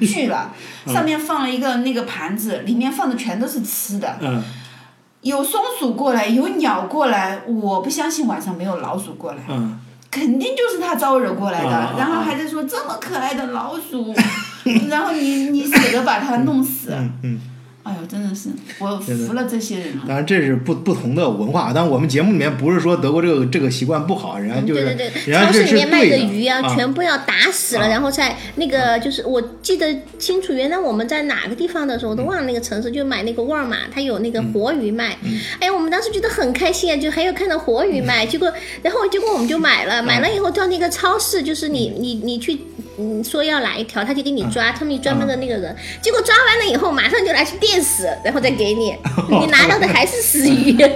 [0.00, 0.50] 锯了，
[0.86, 4.16] 上面放了一个那个盘子，里面放的全都是吃的。
[4.22, 4.42] 嗯，
[5.20, 9.42] 有松鼠过来，有鸟过来，我不相信晚上没有老鼠过来。
[9.50, 9.78] 嗯，
[10.10, 14.14] 肯定就是他招惹过来的，然后还在说这么可爱的老鼠，
[14.88, 17.40] 然后你你舍得把它弄死，嗯嗯。
[17.84, 20.04] 哎呦，真的是我服了这些人了。
[20.08, 26.10] 当然这是不不同的文化，但我们节目里面不是说德国这个这个习惯不好，人家就是对对对，人家这是超市里面卖的。
[26.10, 26.74] 的鱼啊，啊。
[26.74, 27.88] 全部要打死了，啊。
[27.88, 35.18] 然后在那个就是我记得清楚，原来我们在哪个地方的时候，我都忘了那个城市，就买那个沃尔玛，它有那个活鱼卖。
[35.22, 38.50] 嗯哎呀，我们当时觉得很开心啊，就还有看到活鱼卖，结果
[38.82, 42.58] 然后结果我们就买了，买了以后到那个超市，就是你你你去。
[42.98, 45.74] 嗯，说要哪一条，他就给你抓，他们有专门的那个人。
[46.00, 48.94] 结果抓完了以后，马上就拿去电死，然后再给你，
[49.28, 50.76] 你拿到的还是死鱼。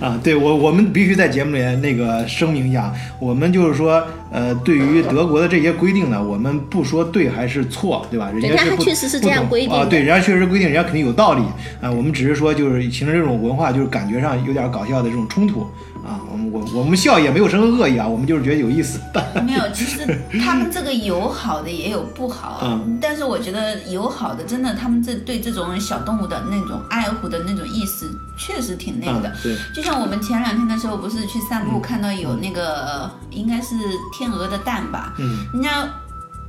[0.00, 8.28] 啊，对我我们必须在节目里那个声明一下，我们就是说，呃，对于德国的这些规定呢，我们不说对还是错，对吧？
[8.32, 11.42] 人家确实是这样规定啊对，人家确实规定，人家肯定有道理
[11.80, 11.88] 啊。
[11.90, 15.64] 我们只是说，就是形成这种文化，就是感觉上有点搞笑的这种冲突
[16.04, 16.20] 啊。
[16.30, 19.00] 我们我我们笑也没有什么恶意啊，我们就是觉得有意思。
[19.44, 20.06] 没有， 其实
[20.44, 29.28] 他们这个有好的也有不好，嗯但是我觉得有好的，真的他们这对这种小动物的那种爱护的那种意识，确实挺那个的。
[29.28, 33.74] 啊，对，就像我们前两天的时候，不是去散步，看到有那个应该是
[34.12, 35.88] 天鹅的蛋吧，嗯人家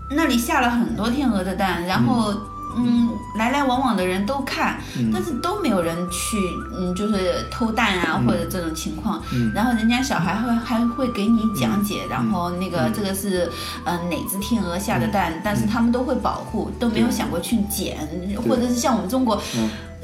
[0.10, 2.34] 那里下了很多天鹅的蛋，然后。
[2.76, 5.10] 嗯，来来往往的人都看，嗯。
[5.14, 6.38] 但是都没有人去，
[6.78, 9.22] 嗯，就是偷蛋啊、或者这种情况。
[9.32, 9.52] 嗯。
[9.54, 13.50] 然后人家小孩会还会给你讲解，然后那个这个是
[13.86, 17.98] 嗯、呃哪只天鹅下的蛋，但是他们都会保护，都没有想过去捡，
[18.48, 19.42] 或者是像我们中国。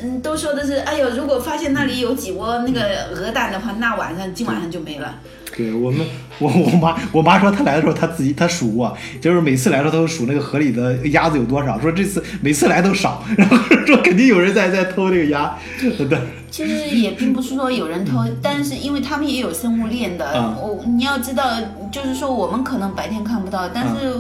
[0.02, 5.14] 嗯，都说的是，哎呦，如果发现那里有几窝那个鹅蛋的话，那晚上今晚上就没了。
[5.60, 6.06] 对我们，
[6.40, 16.18] 我我妈我妈说她来的时候，她自己她数过，就是每次来的时候她都数那个河里的鸭子有多少，说这次每次来都少，然后 说肯定有人在在偷这个鸭，对，
[16.50, 21.44] 其实也并不是说有人偷，但是因为他们也有生物链的，嗯我、你要知道，
[21.92, 24.14] 就是说我们可能白天看不到，但是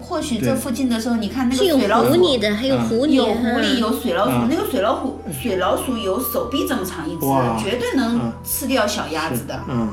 [0.00, 2.10] 或许这附近的时候，你看那个水老鼠。
[2.10, 7.26] 狐狸的，还有狐狸，有狐狸，嗯有水老鼠，嗯那个水老虎，水老鼠有手臂这么长一只，
[7.62, 9.60] 绝对能吃掉小鸭子的。
[9.68, 9.88] 嗯，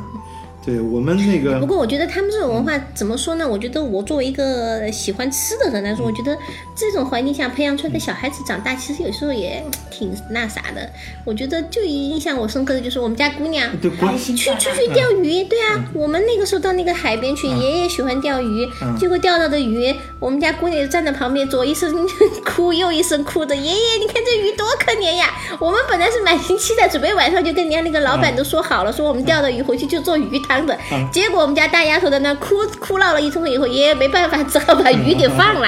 [0.68, 3.48] 对我们那个不过我觉得他们这种文化怎么说呢？
[3.48, 6.38] 我觉得我作为一个喜欢吃的人来说，我觉得
[6.76, 10.92] 这种环境下培养出来的小孩子长大，其实有时候也挺那啥的。
[11.24, 13.66] 我觉得就印象我深刻的就是我们家姑娘。
[13.82, 18.68] 对国开心去出去钓鱼，对啊，我们那个时候到那个海边去，爷爷喜欢钓鱼，
[19.00, 22.06] 结果钓到的鱼，我们家姑娘站在旁边，左一声
[22.44, 25.34] 哭，右一声哭的，爷爷，你看这鱼多可怜呀！
[25.62, 30.78] 我们本来是满心期待，准备晚上就跟人家那个老板都说好了，说我们钓的鱼回去就做鱼汤的，
[31.12, 35.68] 结果我们家大丫头在那哭哭闹了一通以后，爷爷没办法，只好把鱼给放了。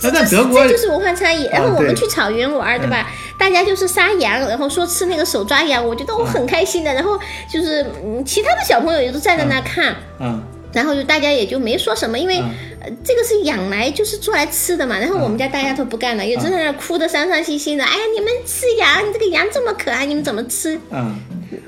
[0.00, 1.44] 这这德国这就是文化差异。
[1.46, 3.08] 然后我们去草原玩，对吧？
[3.38, 6.92] 大家就是杀羊，然后说吃那个手抓羊，我觉得我很开心的。
[6.92, 7.18] 然后
[7.50, 9.96] 就是嗯，其他的小朋友也都站在那看。
[10.20, 10.42] 嗯
[10.72, 12.36] 然后就大家也就没说什么，因为、
[12.80, 14.98] 呃这个是养来就是做来吃的嘛。
[14.98, 17.84] 然后我们家大丫头不干了，也正在那哭的伤伤心心的。
[17.84, 20.78] 哎呀，你们吃羊，你这个羊这么可爱，你们怎么吃？
[20.90, 21.16] 嗯，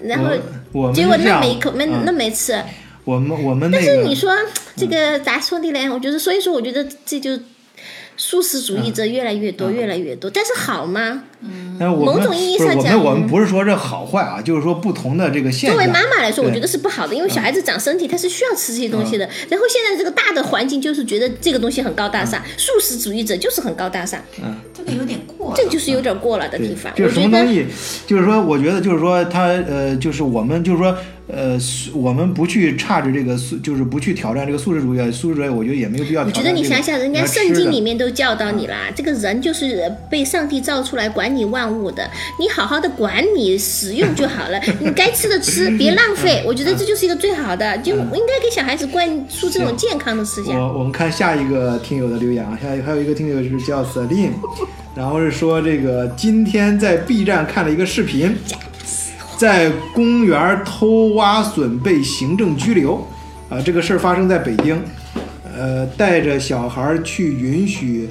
[0.02, 0.28] 然后
[0.94, 2.62] 结果那没一口没嗯那没吃。
[3.04, 4.30] 我们我们那但，是你说
[4.76, 5.88] 这个咋说的嘞？
[5.88, 7.38] 我觉得，所以说我觉得这就
[8.18, 10.28] 素食主义者越来越多，越来越多。
[10.28, 11.22] 但是好吗？
[11.78, 15.86] 但我们某种意义不是我上讲们我们不是说这好坏啊，就是说不同的这个现作为。
[15.86, 19.24] 妈妈来说，我觉得是不好的，因为小孩子长身体，他是需要吃这些东西的。
[19.48, 25.54] 然后现在这个大的环境就是觉得这个东西很高大上，素食主义者就是很高大上，嗯这个有点过。
[25.56, 26.92] 这个就是有点过了的地方。
[26.96, 27.66] 这我觉得是什么东西？
[28.04, 30.96] 就是说，我觉得就是说，他呃，就是我们就是说，
[31.30, 36.56] 呃，素我们不去差着这个素，就是不去挑战这个素食主义，素食主义，我觉得也没有必要我觉挑战这个。
[36.56, 42.10] 得你想想，人家圣经里面都教导你啦，这个人就是被上帝造出来管理万物的，
[42.40, 46.42] 你好好的管理使用就好了， 你该吃的吃， 别浪费。
[46.46, 50.58] 我觉得这就是一个最好的，就应该给小孩子灌输这种健康的思想。
[50.58, 54.30] 我我们看下一个听友的留言啊，下一还有一个听友是叫 Celine，
[54.96, 58.34] 然后是说这个今天在 B 站看了一个视频，
[59.38, 63.06] 在公园偷挖笋被行政拘留，
[63.48, 64.76] 啊，这个事儿发生在北京，
[65.56, 68.08] 呃，带着小孩去允许。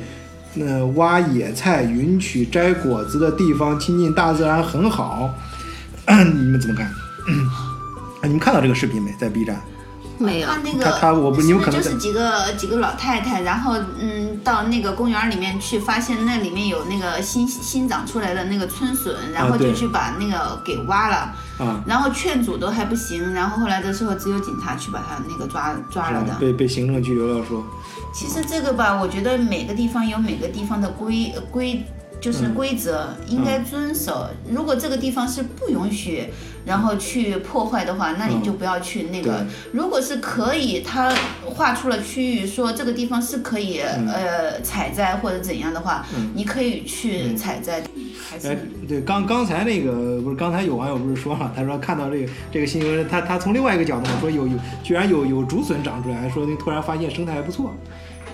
[0.54, 5.30] 那，挖野菜、允许摘果子的地方，亲近大自然很好。
[6.08, 6.90] 你们怎么看？
[8.24, 9.12] 你们看到这个视频没？
[9.20, 9.62] 在 B 站？
[10.18, 26.34] 没有他，那个他他我不你有可能就是几个几个老太太，然后嗯，到那个公园里面去，发现那里面有那个新新长出来的那个春笋，然后就去把那个给挖了，啊，然后劝阻都还不行，然后后来的时候只有警察去把他那个抓抓了的。
[26.40, 27.64] 被被行政拘留了，说
[28.14, 31.86] 其实这个吧，我觉得每个地方有每个地方的规规，
[32.20, 34.28] 就是规则、应该遵守。
[34.50, 36.26] 如果这个地方是不允许，
[36.66, 39.46] 然后去破坏的话，那你就不要去那个。
[39.72, 41.14] 如果是可以，他
[41.46, 47.82] 划出了区域，说这个地方是可以、呃采摘或者怎样的话，你可以去采摘。
[48.30, 54.54] 还是哎，对，刚刚才那个不是刚才有网友不是说了，他说看到这个这个新闻，他他从另外一个角度说有有
[54.84, 57.74] 居然有有竹笋长出来，说那突然发现生态还不错。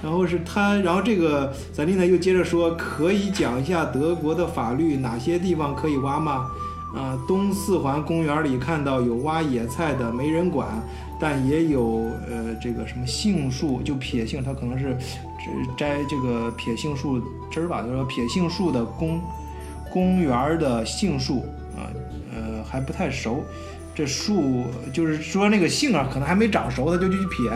[0.03, 6.51] 然后是他，然后这个咱丽呢又接着说，可以讲一下德国的法律，哪些地方可以挖吗？
[6.93, 10.67] 啊，东四环公园里看到有挖野菜的，没人管，
[11.19, 14.95] 但也有呃这个什么杏树，就撇杏，它可能是
[15.39, 19.19] 只摘这个撇杏树枝儿吧，就是说撇杏树的公
[19.89, 21.89] 公园的杏树啊，
[22.31, 23.43] 呃还不太熟，
[23.95, 27.49] 这树就是说那个杏啊，可能还没长熟，他就去撇，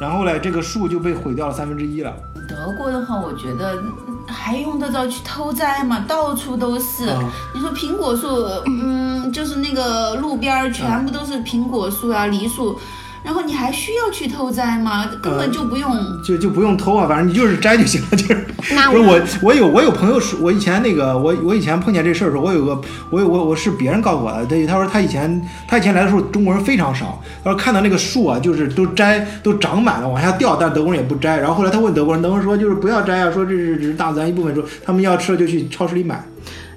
[0.00, 2.14] 然后嘞，这个树就被毁掉了三分之一了。
[2.48, 3.82] 德国的话，我觉得
[4.26, 6.04] 还用得着去偷摘吗？
[6.06, 7.06] 到处都是。
[7.06, 7.22] 啊
[7.54, 8.28] 你说苹果树，
[8.66, 12.78] 嗯，就是那个路边儿全部都是苹果树啊、梨树，
[13.24, 15.06] 然后你还需要去偷摘吗？
[15.20, 16.22] 根本就不用。
[16.22, 18.47] 就就不用偷啊，反正你就是摘就行了，就是。
[18.74, 31.38] 那不是我，我有我有朋友说，我以前那个我我以前碰见这事儿的时候，我有个我有我我是别人告诉我的，他他说他以前他以前来的时候中国人非常少，他说看到那个树啊，就是都摘都长满了往下掉，但德国人也不摘。
[31.38, 36.22] 然后后来他问德国人，德国人说就是不要摘啊，说这是只是大自然一部分，说他们要吃了就去超市里买。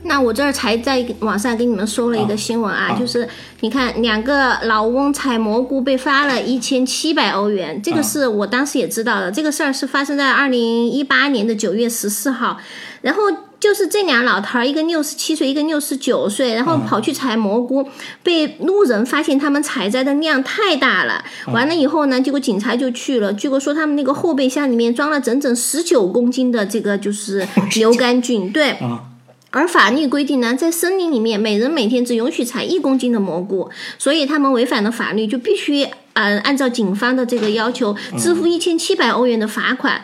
[0.03, 3.27] 那我这儿才在网上给你们说了一个新闻啊，啊就是
[3.59, 12.57] 你看两个老翁采蘑菇被罚了一千七百欧元，这个啊是我当时也知道的，这个事儿是发生在二零一八年的九月十四号，
[13.01, 13.21] 然后。
[13.61, 17.87] 就是这俩老头儿，一个六十七岁，一个六十九岁，然后跑去采蘑菇，
[18.23, 21.23] 被路人发现他们采摘的量太大了。
[21.53, 29.03] 完了以后呢，结果警察就去了，结果说他们那个后备箱里面装了整整十九公斤的这个就是 牛肝菌，对，啊
[29.51, 35.83] 而法律规定呢，在森林里面，每人每天只允许采一公斤的蘑菇，所以他们违反了法律，就必须
[36.13, 40.01] 呃按照警方的这个要求支付一千七百欧元的罚款。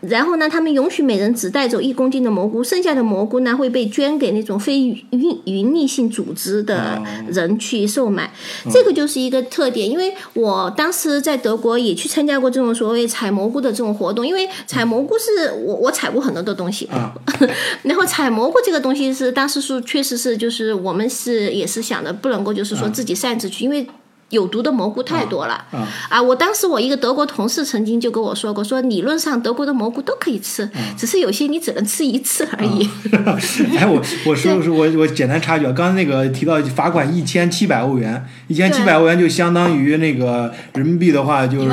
[0.00, 8.32] 然后呢，他们允许每人只带走一公斤的蘑菇，剩下的蘑菇呢会被捐给那种非营营利性组织的人去售卖。
[8.70, 17.12] 这个就是一个特点，因为我当时在德国也去参加过这种所谓采蘑菇的这种活动，因为采蘑菇是我我采过很多的东西，啊
[17.82, 23.86] 然后采蘑菇这个东西是当时是确实是就是我们是也是想的不能够就是说自己擅自去，因为。
[24.30, 25.54] 有毒的蘑菇太多了。
[25.70, 26.22] 啊啊！
[26.22, 32.88] 我当时我一个德国同事曾经就跟我说过，说理论上德国的蘑菇都可以吃，只是有些你只能吃一次而已。
[33.76, 41.70] 哎，我我说说我我简单插一句啊，刚才那个提到罚款一千七百欧元，一千七百欧元就相当于那个人民币的话就是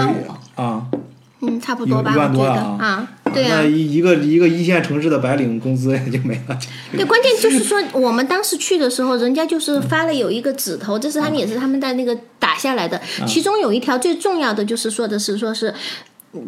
[0.55, 0.81] 啊，
[1.47, 6.57] 嗯，差不多吧，一万我觉得多啊啊，对啊那，一一个一个一线城市的白领工资也就没了。
[6.91, 13.01] 对，关键就是说，我们当时去的时候，人家就是发了有一个指头，这是他们也是他们在那个打打下来的。
[13.27, 15.73] 其中有一条最重要的就是说的是说是。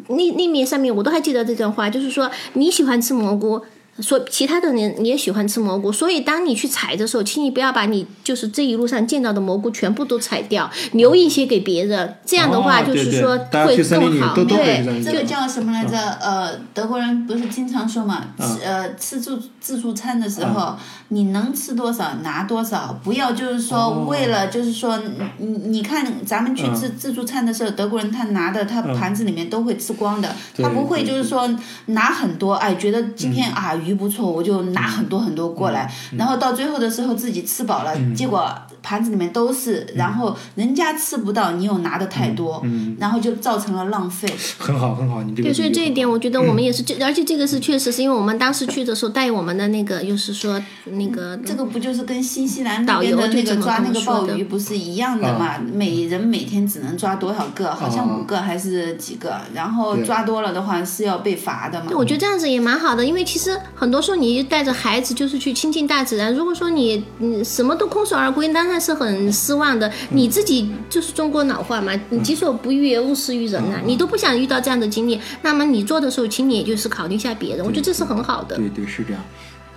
[0.10, 3.62] 那那面上面我都还记得这段话，就是说你喜欢吃蘑菇。
[4.00, 12.16] 说其他的人你也喜欢吃蘑菇，所以当你去采的时候，请你不要把你就是这一路上见到的蘑菇全部都采掉，留一些给别人。
[12.24, 14.36] 这样的话就是说会更好。
[14.36, 15.98] 对，这个叫什么来着？
[16.22, 18.26] 呃，德国人不是经常说嘛，
[18.64, 20.76] 呃，吃自自助餐的时候，
[21.08, 25.00] 你能吃多少拿多少，不要就是说为了就是说
[25.40, 31.50] 你你看咱们去吃自助餐的时候，德国人他拿的他盘子里面都会吃光的，他不会就是说
[31.88, 33.74] 拿很多，哎，觉得今天啊。
[33.88, 42.64] 鱼不错，我就拿很多很多过来，然后到最后的时候自己吃饱了，结果盘子里面都是，然后人家吃不到，你又拿的太多，
[43.00, 44.28] 然后就造成了浪费。
[44.58, 55.58] 很好，很好，你这个对，所以这一点我觉得我们也是，这而且这个是确实是因为我们当时去的时候带我们的那个，就是说那个这个不就是跟新西兰导游的那个抓那个鲍鱼不是一样的嘛？
[55.74, 57.74] 每人每天只能抓多少个？
[57.74, 59.42] 好像五个还是几个？
[59.54, 61.92] 然后抓多了的话是要被罚的嘛？
[61.94, 63.58] 我觉得这样子也蛮好的，因为其实。
[63.76, 66.34] 很多时候，你带着孩子就是去亲近大自然。
[66.34, 69.90] 如果说你嗯什么都空手而归，当然是很失望的。
[70.10, 73.80] 你自己就是中国老话嘛，你己所不欲，勿施于人呐。
[73.86, 77.66] 你都不想遇到这样的经历，那么你做的时候，请你也就是考虑一下别人。
[77.66, 78.58] 我觉得这是很好的。
[78.58, 79.24] 对对，是这样。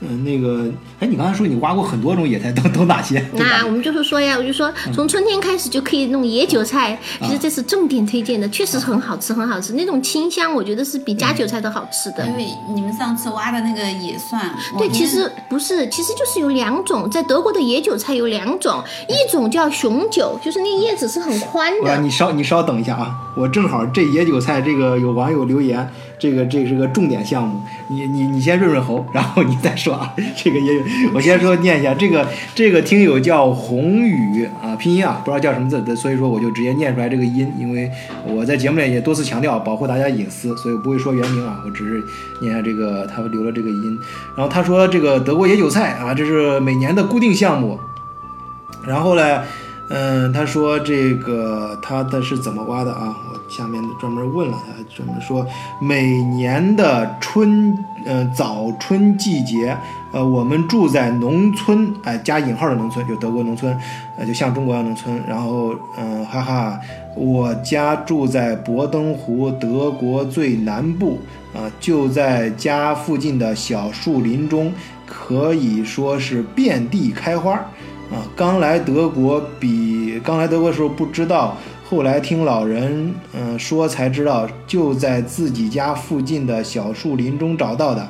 [0.03, 0.65] 嗯，那个，
[0.99, 3.23] 哎，你刚才说你挖过很多种野菜，都都哪些？
[3.37, 9.75] 那我们就是说呀，我就说从春天开始就可以弄野韭菜，其实这是重点推荐的，确实很好吃，很好吃。
[9.75, 12.27] 那种清香，我觉得是比夹韭菜都好吃的。
[12.27, 21.99] 因为你们上次挖的那个野蒜，对，其实不是，其实就是有两种，在德国的野韭菜有两种，一种叫雄韭，就是那叶子是很宽的。
[21.99, 25.87] 你稍你稍等一下啊，我正好这野韭菜这个有网友留言。
[26.21, 30.15] 这个这是个重点项目，你你你先润润喉，然后你再说啊。
[30.37, 30.83] 这个也有，
[31.15, 37.91] 我先说念一下，这个这个听友叫宏宇啊，拼音啊，不知道叫什么字，所以说我就直接念出来这个音，因为
[38.27, 42.05] 我在节目里也多次强调保护大家隐私，所以不会说原名啊，我只是
[42.43, 43.99] 念下这个他留了这个音。
[44.37, 47.81] 然后他说这个德国野韭菜啊，这是每年的固定项目。
[48.87, 49.43] 然后呢，
[49.93, 53.17] 嗯，他说这个他的是怎么挖的啊？
[53.29, 55.45] 我下面专门问了他，专门说
[55.81, 57.77] 每年的春，
[58.07, 59.77] 呃早春季节，
[60.13, 63.77] 呃我们住在农村，哎加引号的农村，就德国农村，
[64.17, 65.21] 呃就像中国样农村。
[65.29, 66.79] 然后，嗯哈哈，
[67.17, 71.19] 我家住在博登湖，德国最南部，
[71.53, 74.73] 啊就在家附近的小树林中，
[75.05, 77.61] 可以说是遍地开花，
[78.11, 81.57] 啊刚来德国比刚来德国的时候不知道。
[81.89, 88.01] 后来听老人嗯说才知道，就在自己家附近的小树林中找到的，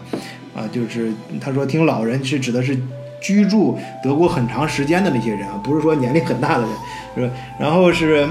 [0.55, 2.79] 啊，就是他说听老人是指的是
[3.23, 6.65] 居住德国很长时间的那些人啊，不是说年龄很大的
[7.17, 8.29] 人，是然后是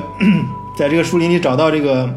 [0.78, 2.08] 在这个树林里找到这个，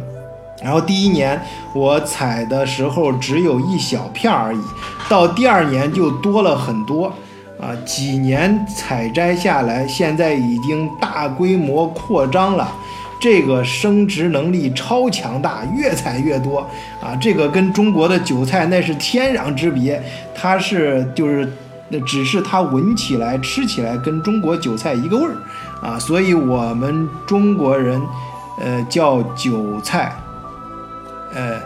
[0.63, 1.41] 然后第一年
[1.75, 4.61] 我采的时候只有一小片而已，
[5.09, 7.11] 到第二年就多了很多，
[7.63, 12.73] 啊，几年采摘下来，现在已经大规模扩张了。
[13.21, 16.69] 这个生殖能力超强大，越采越多
[17.01, 17.15] 啊！
[17.21, 20.03] 这个跟中国的韭菜那是天壤之别，
[20.35, 21.49] 它是就是，
[22.05, 25.37] 只是它闻起来、吃起来跟中国韭菜一个味儿
[25.81, 25.97] 啊！
[26.01, 28.03] 所以我们中国人，
[28.59, 30.13] 呃，叫韭菜，
[31.33, 31.61] 呃，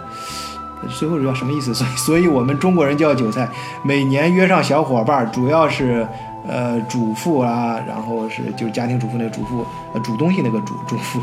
[0.88, 1.74] 最后叫什么意思？
[1.74, 3.48] 所以， 所以我们中国人叫韭菜。
[3.82, 6.06] 每年约上小伙伴，主要是。
[6.48, 11.20] 呃，主妇啊，然后是就是家庭主妇那个主妇，呃，煮东西那个主主妇。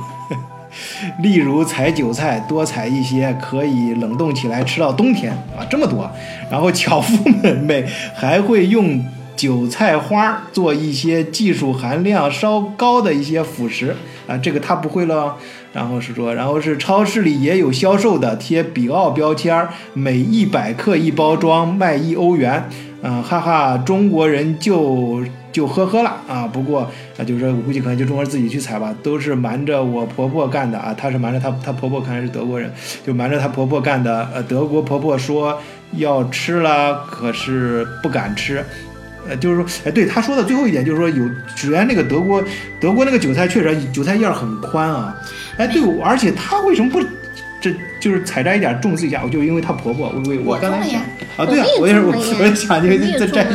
[1.23, 6.11] 例如采韭菜，多采一些可以冷冻起来吃到冬天啊，这么多。
[6.51, 9.01] 然后巧妇们每还会用
[9.37, 13.95] 韭菜花做一些技术含量稍高的一些辅食
[14.27, 15.37] 啊，这个他不会了。
[15.73, 22.69] 然后是说，然后是超市里也有销售的，贴比奥标签，每一百克一包装，卖一欧元。
[23.01, 25.21] 嗯，哈哈，中国人就
[25.51, 26.47] 就呵呵了啊！
[26.47, 30.95] 不过啊，就是说我估计可能就中国人自己去采吧，都是瞒着我婆婆干的啊。
[30.97, 32.71] 她是瞒着她，她婆婆看来是德国人，
[33.05, 34.29] 就瞒着她婆婆干的。
[34.33, 35.59] 呃，德国婆婆说
[35.97, 38.63] 要吃了，可是不敢吃。
[39.27, 42.41] 呃，就是说，哎，对她说的最后一点就是说，有首先那个德国
[42.79, 45.13] 德国那个韭菜确实韭菜叶很宽啊。
[45.57, 47.01] 哎，对，而且她为什么不？
[47.61, 50.99] 这就是采摘一点种自己家，我就因为她婆婆，我我我刚才想
[51.37, 53.47] 啊，对啊，我也是我我也想就再摘，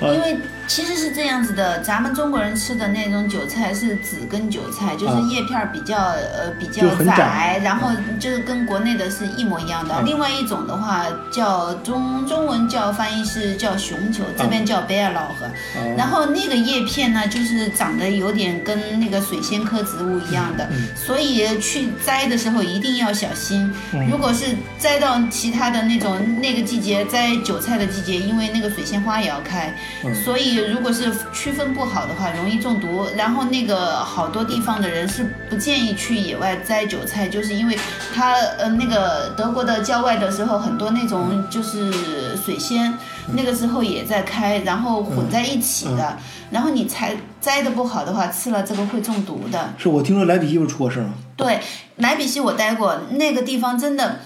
[0.00, 0.36] 因 为
[0.74, 5.20] 其实是这样子的，咱们中国人吃的那种韭菜是紫根韭菜，就是啊。
[5.30, 7.14] 叶片比较、呃比较窄。
[7.14, 9.94] 窄，然后就是跟国内的是一模一样的。
[9.98, 10.06] 嗯。
[10.06, 15.44] 另外一种的话叫中中文叫翻译是叫熊球，这边叫贝尔老河。
[15.76, 15.94] 哦。
[15.94, 20.88] 然后那个叶片呢，就是长得有点跟那个水仙科植物一样的，嗯。
[20.96, 23.70] 所以去摘的时候一定要小心。
[23.92, 24.08] 嗯。
[24.08, 24.46] 如果是
[24.78, 30.14] 摘到其他的那种那个季节摘韭菜的季节，因为那个水仙花也要开，嗯。
[30.14, 33.06] 所以如果是区分不好的话，容易中毒。
[33.16, 37.78] 然后那个好多地方的人是不建议去野外摘韭菜，就是因为
[38.14, 42.92] 它呃那个德国的郊外的时候，很多那种就是水仙，
[43.34, 46.16] 那个时候也在开，然后混在一起的。
[46.50, 49.72] 然后你采摘的不好的话，吃了这个会中毒的。
[49.78, 51.14] 是我听说莱比锡不是出过事儿吗？
[51.34, 51.58] 对，
[51.96, 54.20] 莱比锡我待过，那个地方真的，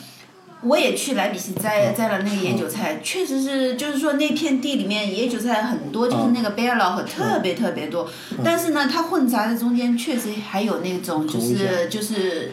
[0.62, 8.08] 我也去莱比锡摘摘了那个野韭菜，确实是，就是说那片地里面野韭菜很多，就是那个贝尔老和特别特别多，
[8.44, 12.52] 但是呢，它混杂的中间确实还有那种就是就是。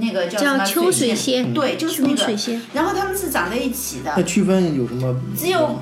[0.00, 2.36] 那个叫什么叫秋水仙，对，就是那个。
[2.72, 4.12] 然后它们是长在一起的。
[4.16, 5.14] 那，区分有什么？
[5.38, 5.78] 只有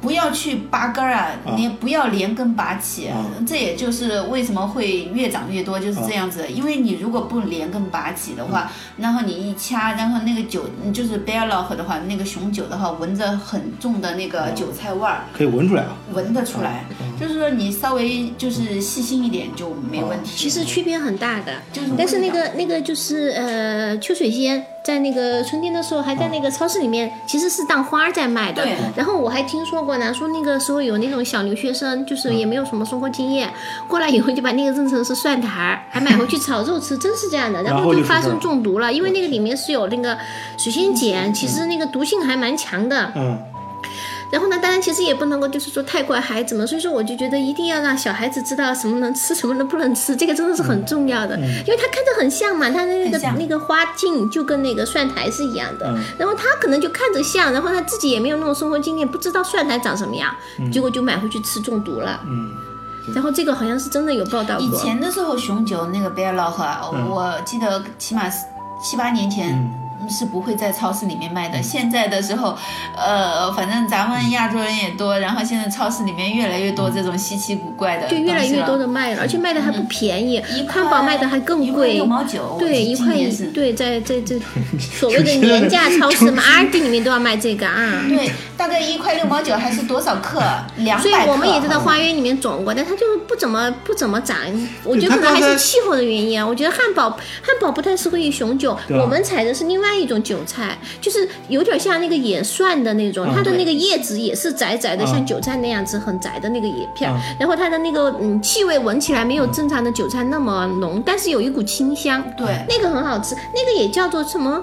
[0.00, 1.54] 不要去拔根儿啊，啊。
[1.56, 3.24] 你不要连根拔起，啊。
[3.46, 6.46] 这也就是为什么会越长越多，就是这样子。
[6.48, 15.96] 因为你如果不连根拔起的话，然后你一掐，然后那个酒就是 bear lock 的话，那个雄酒的话，闻着很重的那个韭菜味儿，可以闻出来啊。
[16.12, 16.84] 闻得出来。
[17.18, 20.30] 就是说你稍微就是细心一点就没问题。
[20.34, 28.76] 其实区别很大的，就是但是那个那个就是呃秋水仙，在那个春天的时候还在那个超市里面，其实是当花儿在卖的对。
[28.96, 33.52] 然后我还听说过呢，说那个时候有那种小留学生，就是也没有什么生活经验，
[33.86, 37.62] 过来以后就把那个认成是蒜苔儿，还买回去炒肉吃，真是这样的。
[37.62, 40.16] 然然后后就发生中毒了，因为那个里面是有那个
[40.56, 43.12] 水仙碱，其实那个毒性还蛮强的。
[43.14, 43.38] 嗯，
[44.30, 56.02] 然后呢，当然其实也不能够就是说太怪孩子们，所以说我就觉得一定要让小孩子知道什么能吃，什么能不能吃，这个真的是很重要的，因为他看着很像嘛，他的那个那个花茎就跟那个蒜苔是一样的，嗯。
[56.18, 60.34] 然后他可能就看着像，然后他自己也没有那种生活经验，不知道蒜苔长什么样，
[60.72, 62.52] 结果就买回去吃中毒了，嗯，
[63.14, 67.08] 然后这个好像是真的有报道过，以前的时候，熊酒那个 bear lock，、啊嗯。
[67.08, 68.44] 我记得起码是
[68.82, 69.89] 七八年前。
[70.08, 71.62] 是不会在超市里面卖嗯的。
[71.62, 72.56] 现在的时候，
[72.96, 83.30] 呃，反正咱们亚洲人也多，然后现在超市里面越来越多这种稀奇古怪的对越来越多的卖了，而且卖的还不便宜，汉堡卖的还更一块贵，六毛九，对，一块一。
[83.54, 84.38] 对，在在这
[84.78, 88.02] 所谓的廉价超市嘛，R D 里面都要卖这个啊。
[88.08, 90.42] 对，大概一块六毛九还是多少克？
[90.76, 91.14] 两百所以。
[91.30, 94.36] 我们也知道花园里面种过，但它就是不怎么不怎么长。
[94.84, 96.46] 我觉得可能还是气候的原因啊。
[96.46, 112.22] 我觉得汉堡汉堡不太适合于雄酒，我们采的是另外一种韭菜，就是有点像那个野蒜的那种，嗯它的那个叶子也是窄窄的，嗯像韭菜那样子很窄的那个叶片然后它的那个嗯气味闻起来没有正常的韭菜那么浓，但是有一股清香。
[112.36, 114.62] 对，那个很好吃，那个也叫做什么？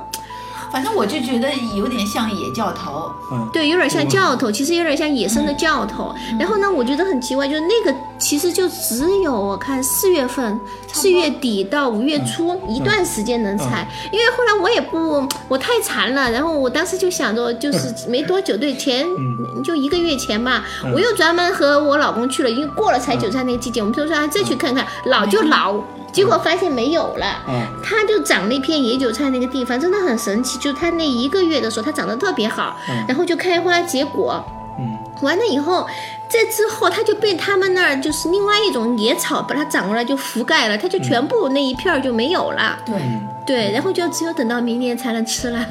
[0.72, 3.12] 反正我就觉得有点像野教头。
[3.32, 6.14] 嗯，对，有点像教头，其实有点像野生的教头。
[6.40, 10.60] 然后呢，我觉得很奇怪，就是那个其实就只有我看四月份、
[10.92, 19.06] 四月底到五月初一段时间能采，因为后来我也不，我太馋了，然后我当时就想着，就是没多久，对，前
[19.64, 20.64] 就一个月前吧，
[20.94, 25.76] 我又专门和我老公去了，因为过了采韭菜那个季节，我们就说啊再去看看，老就老。
[26.18, 32.76] 结果发现没有了，嗯，它就长那片野韭菜那个地方真的很神奇，就它那一个月的时候，它长得特别好，
[33.08, 34.44] 然后就开花结果，
[34.80, 35.86] 嗯，完了以后，
[36.28, 42.96] 这之后它就被他们那儿就是另外一种野草把它长过来就覆盖了，它就全部那一片儿就没有了，对，
[43.46, 45.64] 对，然后就只有等到明年才能吃了。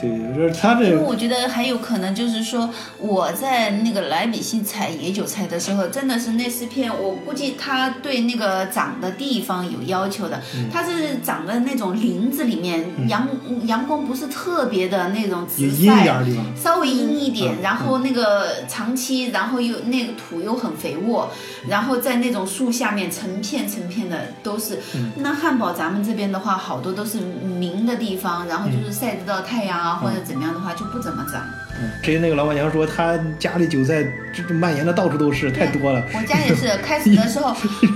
[0.00, 10.40] 对，就是他这因为我觉得还有可能就是说，我在那个莱比锡采野韭菜的时候，真的是那四片，我估计它对那个长的地方有要求的，
[10.72, 13.28] 它是长在那种林子里面，阳
[13.64, 16.22] 阳光不是特别的那种直晒
[16.56, 21.30] 稍微阴一点，嗯然后那个长期，然后又那个土又很肥沃，
[21.68, 24.78] 然后在那种树下面成片成片的都是。
[24.94, 31.42] 嗯那汉堡咱们这边的话，好多都是明的地方，然后就是晒得到太阳啊，或者怎么样的话就不怎么长。
[31.82, 34.04] 嗯，之前那个老板娘说，她家里韭菜
[34.48, 36.04] 蔓延的到处都是，太多了。
[36.14, 37.54] 我家也是， 开始的时候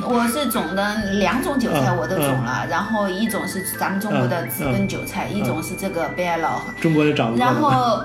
[0.08, 6.60] 我是种的两种韭菜嗯我都种了，然后一种是咱们中国的紫根韭菜，一种是这个贝尔老。
[6.80, 7.54] 中国的长不然。
[7.54, 8.02] 后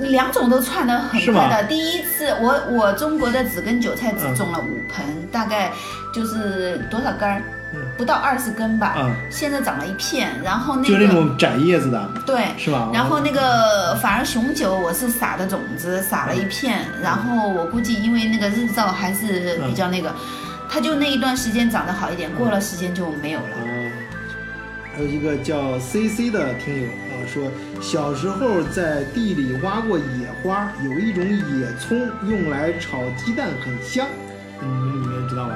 [0.00, 1.64] 两种都窜的很快的。
[1.64, 5.72] 第一次我我中国的紫根韭菜只种了五盆，大概
[6.12, 7.42] 就是多少根儿？
[8.00, 12.88] 不到二十根吧，嗯现在长了一片，然后那个就那种窄叶子的，对，是吧？
[12.94, 20.10] 然后那个反而雄酒我是撒的种子，撒了一片，然后我估计因为那个日照还是比较那个，
[20.66, 23.46] 它就那一段时间长得好一点，过了时间就没有了。
[23.60, 23.90] 哦，
[24.94, 27.50] 还有一个叫 CC 的听友啊说，
[27.82, 34.06] 小时候在地里挖过野花，有一种野葱用来炒鸡蛋很香，
[34.58, 35.54] 你们你们知道吗？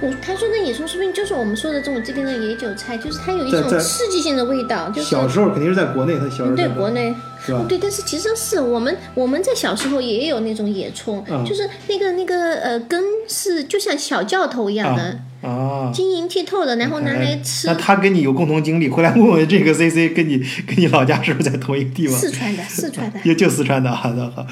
[0.00, 2.96] 我他说的野葱是不是就是我们说的这种这边的野韭菜？
[2.96, 7.64] 就是它有一种刺激性的味道，就是小时候肯定是在国内，他小时候嗯对国内是吧？
[7.68, 15.90] 对，但是其实是我们我们在小时候也有那种野葱，嗯就是那个那个呃根是就像小教头一样的，啊。
[15.92, 17.74] 晶莹剔透的，然后拿来吃那。
[17.74, 22.16] 他跟你有共同经历，回来问问这个 C C 跟你跟你老家是不是在同一个地方？
[22.16, 24.46] 四川的，四川的， 也就四川的，好的好。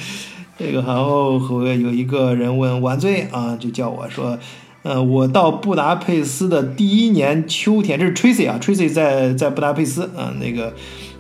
[0.58, 4.38] 这个然后和有一个人问晚醉啊，就叫我说，
[4.86, 10.72] 呃，我到布达佩斯的第一年秋天，这是 Tracy 啊，Tracy 在在布达佩斯啊，那个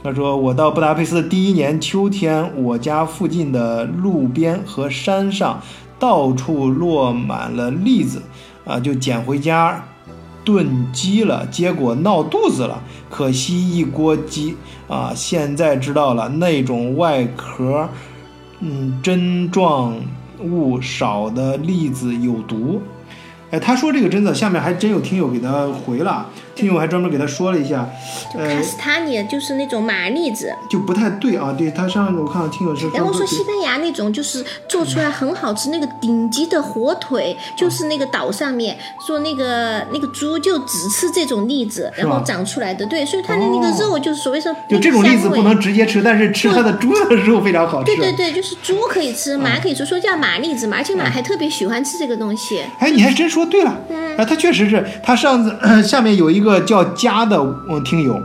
[0.04, 5.60] 他说我到布达佩斯的第一年秋天，我家附近的路边和山上
[5.98, 8.22] 到处落满了栗子
[8.64, 9.84] 啊，就捡回家
[10.44, 14.54] 炖鸡了，结果闹肚子了，可惜一锅鸡
[14.86, 15.10] 啊！
[15.12, 17.88] 现在知道了，那种外壳，
[18.60, 19.96] 嗯，针状
[20.40, 22.80] 物少的栗子有毒。
[23.50, 27.88] 哎，他说这个真的，下面还真有听友给他回了，听友还专门给他说了一下，
[28.32, 31.54] 就呃卡，斯塔尼就是那种马栗子，就不太对啊。
[31.56, 38.76] 对他上我看到听友是然后说说西班牙那种就是做出来很好吃，那个顶级的火腿，就是那个岛上面
[39.06, 47.86] 说那个那个猪就只吃这种栗子，然后长出来的，对，所以它的那个肉就是所谓说就这种栗子不能直接吃，但是吃它的猪的肉非常好吃。
[47.86, 52.60] 对对对，就是猪可以吃，马可以吃，说叫马栗子嘛，而且马还特别喜欢吃这个东西。
[52.78, 54.16] 哎，你还真说对了，嗯。
[54.16, 57.36] 啊，他确实是他上次、 下面有一个叫家的
[57.68, 58.22] 嗯听友，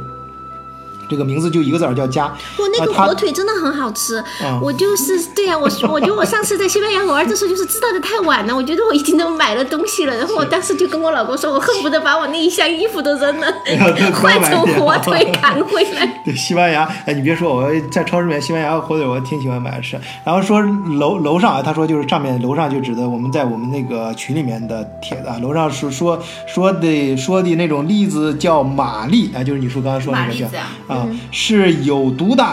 [1.11, 13.47] 这个名字就一个字儿叫家，我那个火腿真的很好吃，嗯我就是对呀、我我觉得我上次在西班牙玩的时候，就是知道的太晚了，我觉得我已经都买了东西了，然后我当时就跟我老公说，我恨不得把我那一箱衣服都扔了，
[14.21, 16.07] 换成火腿扛回来。
[16.23, 19.99] 对西班牙，哎，你别说，我在超市里面西班牙火腿我挺喜欢买着吃。
[20.23, 30.45] 然后说楼楼上啊，他说就是上面楼上就指的我们在我们那个群里面的帖子啊，楼上是说说的说的那种栗子叫玛丽啊，就是你说刚刚说那个叫
[30.87, 31.00] 啊
[31.31, 32.43] 是有毒的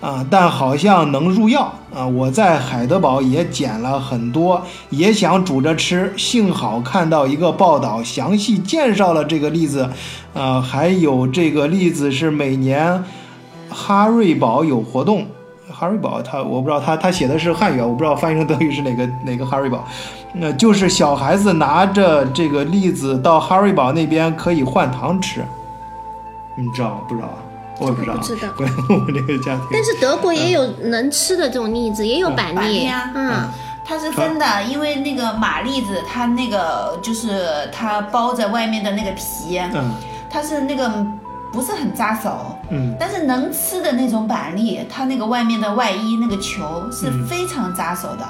[0.00, 2.06] 啊，但好像能入药啊。
[2.06, 9.90] 我在海德堡也捡了很多，也想煮着吃，幸好看到一个报道，详细介绍了这个栗子，
[10.34, 13.02] 啊，还有这个栗子是每年
[13.68, 15.26] 哈瑞堡有活动。
[15.70, 19.86] 哈瑞堡，他我不知道他他写的是汉语，我不知道翻译成德语是哪个哪个哈瑞堡。
[20.32, 25.44] 那就是小孩子拿着这个栗子到哈瑞堡那边可以换糖吃，
[26.56, 27.04] 你知道？
[27.08, 27.38] 不知道啊，
[27.78, 28.14] 我也不知道。
[28.14, 28.20] 啊。
[28.20, 28.48] 不知道。
[28.56, 29.66] 回来问我这个家庭。
[29.72, 33.10] 但是德国也有能吃的这种栗子，也有板栗，板栗啊。
[33.14, 33.48] 嗯，
[33.84, 39.94] 它是分的，因为那个马栗子，它那个就是它包在外面的那个皮，嗯。
[40.30, 40.90] 它是那个
[41.52, 42.94] 不是很扎手，嗯。
[43.00, 47.26] 但是能吃的那种板栗，它那个外面的外衣那个球是嗯。
[47.26, 48.28] 非常扎手的。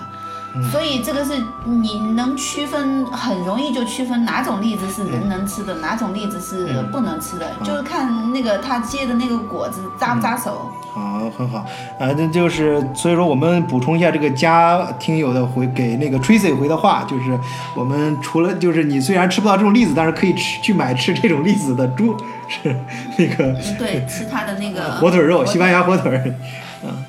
[0.71, 1.33] 所以这个是
[1.65, 6.89] 你能区分，很容易就区分哪种栗子是人能吃的，哪种栗子是嗯。
[6.91, 10.71] 不能吃的，就是看那个它结的那个果子扎不扎手。
[10.95, 11.59] 好，很好，
[11.99, 17.39] 啊，那就是所以说我们补充一下这个家听友的回给那个 Tracy 回的话，就是
[17.77, 22.17] 我们除了就是你虽然吃不到这种栗子，但是可以吃去买吃这种栗子的猪，
[22.49, 22.75] 是
[23.17, 26.11] 那个 对，吃它的那个火腿肉，西班牙火腿。
[26.11, 26.35] 儿，
[26.83, 27.05] 嗯，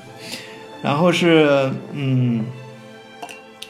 [0.82, 2.44] 然后是嗯，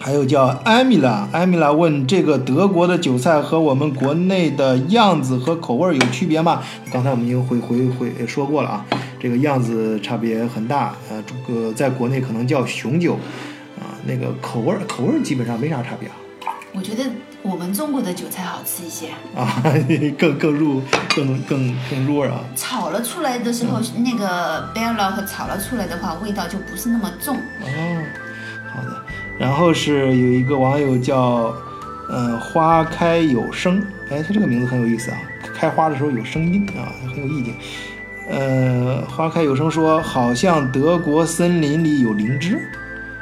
[0.03, 6.63] 还有叫艾米拉，艾米拉问这个德国的韭菜和我们国内的样子和口味儿有区别吗？
[6.91, 8.87] 刚才我们已经回回回说过了啊，
[9.21, 13.13] 这个样子差别很大，呃，这个在国内可能叫雄酒，
[13.79, 16.17] 啊，那个口味儿口味儿基本上没啥差别啊。
[16.73, 17.05] 我觉得
[17.43, 19.63] 我们中国的韭菜好吃一些，啊，
[20.17, 20.81] 更更入
[21.15, 22.41] 更更更入味儿啊。
[22.57, 27.37] 炒了出来的时候，那个 b e l l a 和炒了出来的话，味道就不是那么重。
[27.37, 28.03] 哦，
[28.75, 29.03] 好的。
[29.41, 31.55] 然后是有一个网友叫，
[32.11, 35.17] 呃，花开有声，哎，他这个名字很有意思啊，
[35.55, 37.55] 开花的时候有声音啊，很有意境。
[38.29, 42.61] 呃，花开有声说，好像德国森林里有灵芝，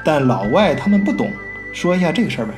[0.05, 1.31] 但老外他们不懂，
[1.73, 2.53] 说一下这个事儿呗。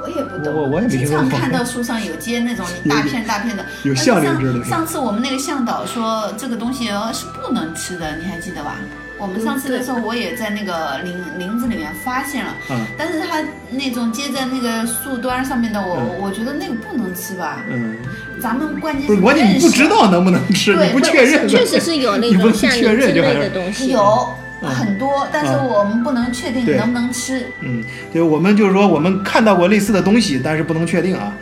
[0.00, 8.76] 我也不懂，我我也没听经常看到树上有结那种大片大片的，有像灵芝的上上次我们那个向导说这个东西哦是不能吃的，你还记得吧？
[9.18, 17.64] 我们上次的时候，我也在那个林林子里面发现了，嗯但是它那种接在那个树端上面的，我、我觉得那个不能吃吧。
[17.70, 17.96] 嗯，
[18.40, 23.88] 咱们关键不是关键你不知道能不能吃，对你不确认，确实是有那 你不能种像确认灵芝类的东西。
[23.88, 24.28] 有
[24.62, 27.46] 很多，但是嗯我们不能确定你能不能吃。
[27.60, 31.32] 嗯，对，我们就是说我们看到过类似的东西，但是不能确定啊。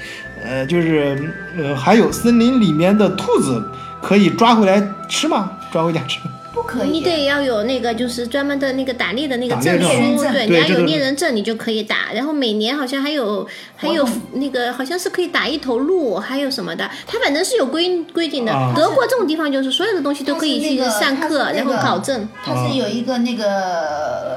[0.45, 1.16] 呃，就是
[1.57, 3.64] 呃，还有森林里面的兔子
[4.03, 5.51] 可以抓回来吃吗？
[5.72, 6.18] 抓回家吃？
[6.55, 6.88] 不可以。
[6.90, 12.12] 你得要有那个就是专门的那个打猎的那个证书，对，你要有猎人证，你就可以打。
[12.14, 13.46] 然后每年好像还有
[13.76, 18.72] 还有那个好像是可以打一头鹿，还有什么的，它反正是有规规定的啊。
[18.76, 22.28] 德国这种地方就是所有的东西都可以去上课，然后考证。
[22.44, 23.44] 它是有一个那个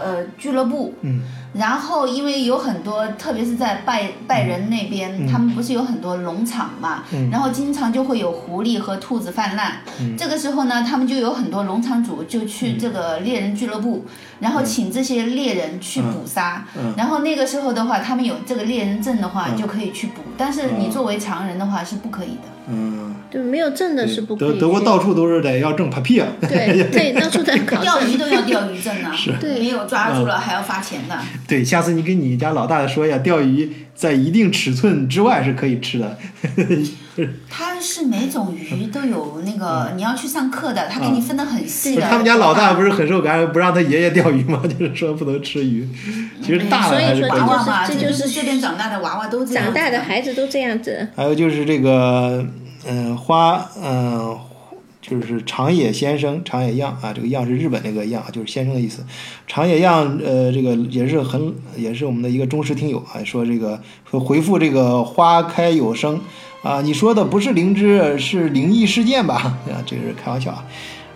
[0.03, 1.21] 呃俱乐部，嗯，
[1.57, 9.77] 然后因为有很多，特别是在拜拜仁那边，他们不是有很多农场嘛，然后经常就会有狐狸和兔子泛滥。
[10.17, 14.05] 这个时候呢，他们就有很多农场主就去这个猎人俱乐部，
[14.39, 16.65] 然后请这些猎人去捕杀。
[16.95, 20.21] 然后那个时候的话，他们有这个猎人证的话，就可以去捕。
[20.37, 22.43] 但是你作为常人的话是不可以的。
[22.69, 24.49] 嗯，对，没有证的是不可以。
[24.53, 26.25] 德德国到处都是得要证 papier。
[26.41, 28.01] 对 对，到处在考钓。
[28.01, 31.17] 鱼都要钓鱼证呢，对没有抓住了还要罚钱的。
[31.47, 36.17] 对，下次你跟你家老大说一下，钓鱼在一定尺寸之外是可以吃的。
[37.49, 42.03] 他是每种鱼都有那个，你要去上课的，他给你分的很细的。
[42.03, 44.61] 他们家老大不是很受感染，不让他爷爷钓鱼吗？
[44.79, 45.87] 就是说不能吃鱼。
[46.41, 47.41] 其实大了所以说娃还是可以。
[47.41, 51.07] 娃嘛，这这就是这边长大的娃娃都这样长大的孩子都这样子。
[51.15, 52.45] 还有就是这个，
[52.87, 54.37] 嗯、花，嗯、
[55.01, 59.05] 就是长野先生，长野样啊，这个样是日本那个样，就是先生的意思。
[59.45, 63.79] 长野样，呃，这个也是很，也是我们的一个忠实听友啊，说这个
[64.09, 66.19] 说回复这个花开有声
[66.63, 69.57] 啊，你说的不是灵芝，是灵异事件吧？
[69.69, 70.65] 啊，这个是开玩笑啊。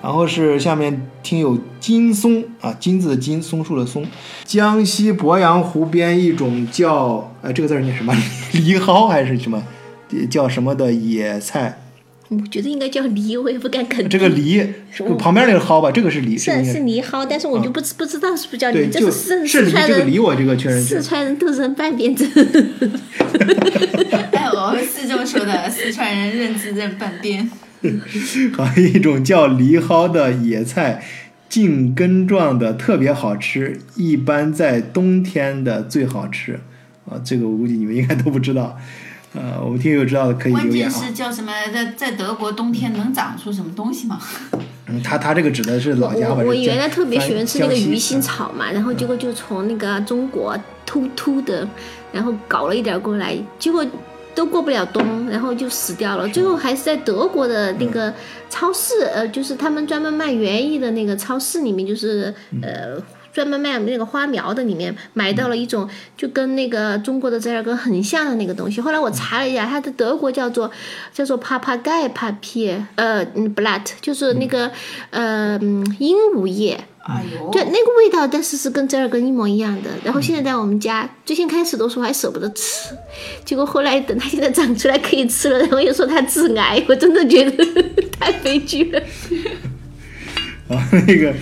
[0.03, 4.03] 然后是下面听友金松啊，金字的金，松树的松，
[4.45, 8.11] 江西鄱阳湖边一种叫呃这个字念什么？
[8.53, 9.61] 梨蒿还是什么？
[10.29, 11.79] 叫什么的野菜？
[12.29, 14.09] 我觉得应该叫梨， 我也不敢肯定。
[14.09, 14.63] 这个梨
[15.19, 21.01] 旁边那个蒿吧，这个是梨，这个是梨蒿，但是我就不知不知道是不是叫对，梨，这就是梨，四四川这个梨人我这个确认四。
[21.01, 22.31] 川人都认半边真。
[24.31, 27.49] 哎，我们是这么说的，四川人认字认半边。
[28.55, 31.03] 还有一种叫梨蒿的野菜，
[31.49, 36.61] 茎根状的，特别好吃，一般在冬天的最好吃。
[37.09, 38.79] 啊，这个我估计你们应该都不知道。
[39.33, 40.91] 呃，我们听友知道的可以关留言啊。
[40.91, 41.51] 键是叫什么？
[41.73, 44.19] 在在德国冬天能长出什么东西吗？
[44.87, 46.35] 嗯，他他这个指的是老家吧？
[46.39, 51.65] 我我原来特别喜欢吃那个鱼腥草嘛，然后结果就从那个中国偷偷的，
[52.11, 53.85] 然后搞了一点过来，结果
[54.35, 56.27] 都过不了冬，然后就死掉了。
[56.27, 58.13] 最后还是在德国的那个
[58.49, 63.01] 超市，呃，就是他们专门卖园艺的那个超市里面，就是呃。
[63.33, 68.81] 专门卖那个花苗的里面买到了一种就跟那个中国的折耳根很像的那个东西。
[68.81, 70.69] 后来我查了一下，它的德国叫做
[71.13, 74.71] 叫做 papagai papier，呃嗯 blatt，就是那个
[75.09, 76.79] 呃嗯鹦鹉叶。
[77.03, 79.89] 哎呦，对，那个味道，但是是跟折耳根一模一样的。
[80.03, 82.93] 然后现在在我们家，最先开始的时候还舍不得吃，
[83.43, 87.65] 结果后来等它现在长出来可以吃了，然后又说它致癌，我真的觉得
[88.19, 89.01] 太悲剧了，
[90.69, 90.77] 啊，
[91.07, 91.33] 那个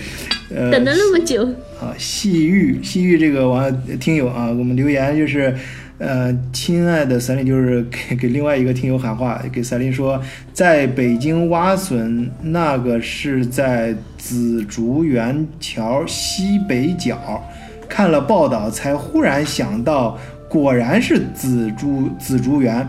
[0.48, 1.46] 呃，等了那么久。
[1.80, 5.54] 啊，西域西域这个网友听友啊，我们留言就是，
[5.96, 10.20] 呃，亲爱的三林，就是给给另外一个听友喊话，给三林说，
[10.52, 17.42] 在北京挖笋，那个是在紫竹园桥西北角，
[17.88, 20.18] 看了报道才忽然想到，
[20.50, 22.86] 果然是紫竹紫竹园，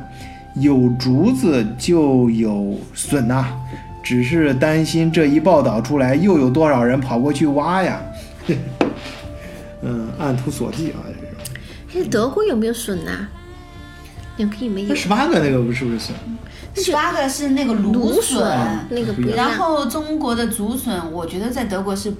[0.55, 3.47] 有竹子就有笋呐、
[4.03, 8.01] 只是担心这一报道出来，又有多少人跑过去挖呀？
[9.81, 12.03] 嗯，按图索骥啊，这种。
[12.05, 13.27] 哎，德国有没有笋呐、
[14.37, 14.95] 有可以没有那？
[14.95, 16.15] 十八个那个不是不是笋？
[16.75, 19.57] 十八个是那个芦芦笋，那个不然。
[19.57, 22.13] 后中国的竹笋，我觉得在德国是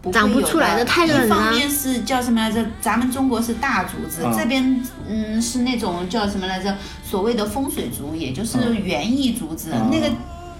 [0.00, 2.64] 不会长不有出来的太冷了一方面是叫什么来着？
[2.80, 6.72] 咱们中国是大竹子，啊这边嗯是那种叫什么来着？
[7.02, 10.06] 所谓的风水竹，也就是园艺竹子，啊那个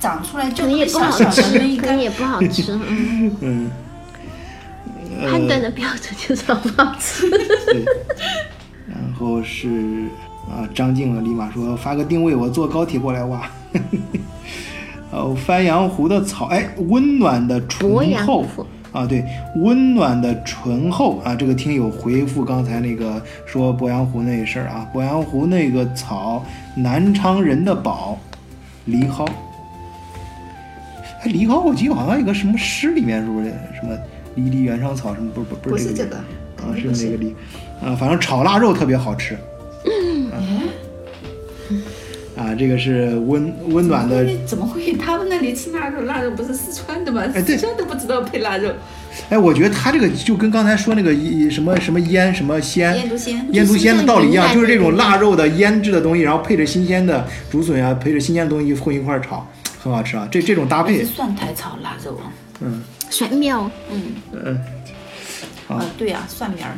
[0.01, 1.85] 长出来就小小的那吃，一根。
[1.85, 2.73] 可能也不好吃。
[2.73, 3.71] 嗯， 嗯，
[5.27, 7.29] 判断的标准就是好不好吃。
[7.31, 7.85] 对。
[8.87, 9.69] 然后是
[10.49, 13.51] 啊，张静啊，立马说发个定位，我坐高铁过来挖。
[15.11, 18.45] 哦，番阳湖的草，哎，温暖的醇厚
[18.93, 19.25] 啊，对，
[19.57, 21.35] 温暖的醇厚啊。
[21.35, 26.45] 这个听友回复刚才那个说鄱阳湖那事儿啊，鄱阳湖那个草，
[26.75, 28.19] 南昌人的宝，
[28.87, 29.27] 藜蒿。
[31.23, 33.47] 哎，藜蒿，我记得好像有个什么诗里面是不是
[33.79, 33.97] 什么
[34.39, 36.17] 离离原上草什么不不不是这个
[36.57, 37.35] 不是这个啊，是是那个梨
[37.83, 39.37] 啊，反正炒腊肉特别好吃。
[42.37, 44.93] 啊，这个是温温暖的，怎么会？
[44.93, 47.23] 他们那里吃腊肉，腊肉不是四川的吗？
[47.35, 48.71] 哎对四川都不知道配腊肉，
[49.29, 53.49] 哎，我觉得它这个就跟刚才说那个一什么什么腌什么鲜腌竹鲜。
[53.53, 59.45] 腌竹鲜的道理一样，就就是是这种腊肉的腌制的东西，然后配着新鲜的竹笋啊，配着新鲜的东西混一块儿炒，
[59.83, 60.29] 很好吃啊。
[60.31, 62.31] 这这种搭配，蒜苔炒腊肉啊。
[62.61, 62.81] 嗯
[63.11, 63.71] 蒜苗。
[63.91, 64.59] 嗯，
[65.69, 66.75] 啊，对啊，蒜苗儿。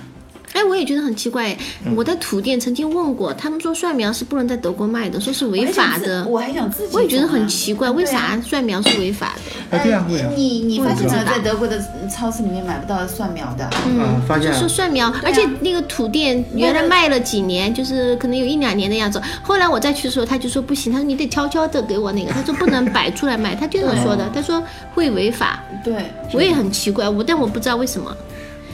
[0.52, 1.56] 哎，我也觉得很奇怪。
[1.84, 6.24] 嗯我在土店曾经问过，他们说蒜苗是不能在德国卖的，说是违法的。
[6.26, 6.94] 我还想自己。
[6.94, 9.34] 我也觉得很奇怪，为啥蒜苗是违法
[9.70, 9.78] 的？
[9.78, 10.04] 哎
[10.36, 11.80] 你你发现了，我也不知道在德国的
[12.10, 13.64] 超市里面买不到蒜苗的。
[13.64, 19.20] 啊，嗯，发现就说蒜苗，而且那个土店原来卖了几年，就是可能有一两年的样子。
[19.42, 24.62] 后来我再去的时候，他就说不行，他说你得悄悄的给我那个，他说不能摆出来卖，他这样说的， 他说
[24.94, 25.62] 会违法。
[25.84, 25.94] 对，
[26.32, 28.14] 我也很奇怪，我但我不知道为什么。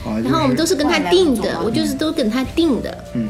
[0.07, 2.97] 好，然后我们都是跟他定的，我就是都跟他定的。
[3.13, 3.29] 嗯，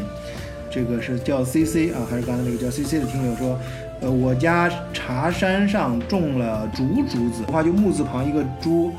[0.70, 3.58] 这个是叫 CC 啊，还是刚才那个叫 CC 的听友说，
[4.02, 8.92] 呃，我家茶山上种了竹竹子，的话就木字旁一个竹，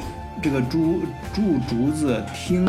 [0.43, 1.01] 这个竹
[1.33, 2.69] 竹竹子，听，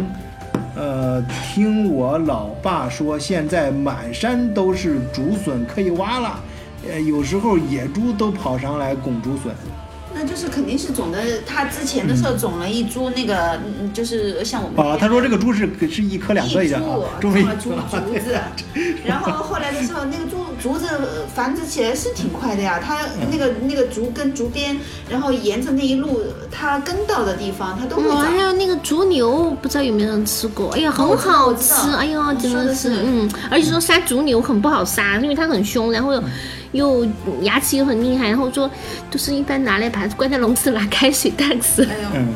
[0.76, 6.40] 呃，听我老爸说，现在满山都是竹笋可以挖了，
[6.88, 9.52] 呃，有时候野猪都跑上来拱竹笋。
[10.14, 11.20] 那就是肯定是种的。
[11.46, 18.38] 他之前的时候种了一株那个，嗯就是像我们啊，他说这个株是是一颗两颗一样啊，种 了一种了竹竹子，
[19.06, 20.88] 然后后来的时候，那个竹竹子
[21.34, 22.80] 繁殖起来是挺快的呀。
[22.84, 23.00] 它
[23.32, 24.78] 那个那个竹根竹边，
[25.10, 28.40] 然后沿着那一路它根到的地方，它都会嗯，还。
[28.40, 30.70] 有那个竹牛，不知道有没有人吃过？
[30.72, 36.24] 哎呀，很好吃，哎呀，真的是，说的是嗯，而且说杀竹牛很不好杀，因为它很凶，然后又
[36.72, 37.06] 又
[37.42, 38.70] 牙齿又很厉害，然后说
[39.10, 42.28] 都是一般拿来把它关在笼子拿开水烫死，嗯。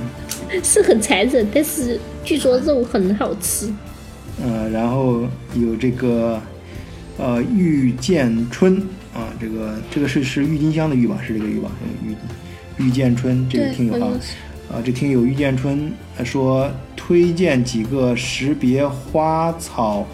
[0.64, 3.74] 是很残忍，但是据说肉很好吃。
[4.40, 5.24] 呃，然后
[5.56, 6.40] 有这个
[7.18, 8.78] 呃玉见春
[9.16, 11.18] 啊，这个这个是是郁金香的郁吧？
[11.26, 11.72] 是这个郁吧？
[12.78, 14.12] 郁郁见春这个听友啊
[14.72, 20.06] 啊，这听友遇见春呃说推荐几个识别花草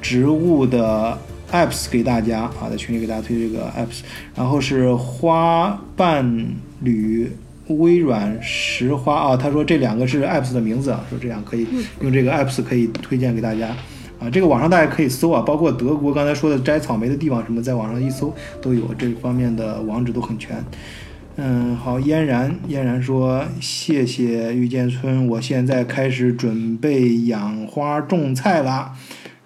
[0.00, 1.16] 植物的
[1.52, 4.00] apps 给大家啊，在群里给大家推这个 apps，
[4.34, 6.46] 然后是花瓣
[6.80, 7.30] 旅。
[7.68, 11.66] 微软石花啊，他说这两个是 apps 的名字啊，说这样可以
[12.00, 13.76] 用这个 apps 可以推荐给大家
[14.20, 14.30] 啊。
[14.30, 18.32] 这个网上大家可以搜啊，包括德国刚才说的摘草莓的地方什么，在网上一搜
[18.62, 20.64] 都有这方面的网址都很全。
[21.34, 28.92] 嗯，好，嫣然，嫣然说谢谢遇见村，我现在开始准备养花种菜啦。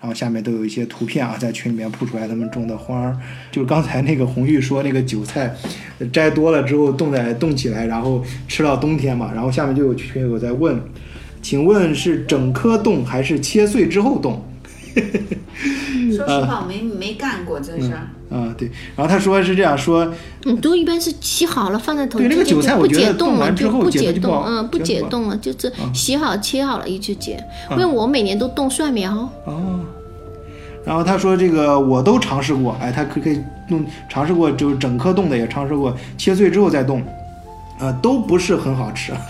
[0.00, 3.16] 然后下面都有一些图片啊，在群里面铺出来他们种的花儿，
[3.52, 5.54] 就是刚才那个红玉说那个韭菜
[5.98, 9.30] 呃摘多了之后冻在冻起来，然后吃到冬天嘛。
[9.34, 10.80] 然后下面就有群友在问，
[11.42, 14.42] 请问是整颗冻还是切碎之后冻？
[16.16, 18.08] 说实话，我没没干过这事儿。
[18.30, 18.70] 啊，对。
[18.96, 20.08] 然后他说是这样说，
[20.44, 27.42] 嗯，都一般是洗好了放在头，对那个韭菜不我觉得解冻完之就不解后不好，冻嗯，不解冻了，就是洗好切好了一直解。
[27.72, 29.80] 因为我每年都冻蒜苗，哦，
[30.84, 37.02] 然后他说这个我都尝试过，哎，他可可以弄尝试过，就是整颗冻的也尝试过，切碎之后再冻，
[37.78, 39.12] 呃，都不是很好吃。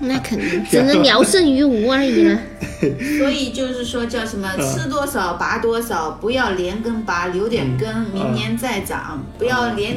[0.00, 2.38] 那肯定 只能聊胜于无而已了。
[3.18, 9.22] 所以就是说叫什么，吃多少拔多少，不要连根拔，留点根，明年再长。
[9.38, 9.96] 不要连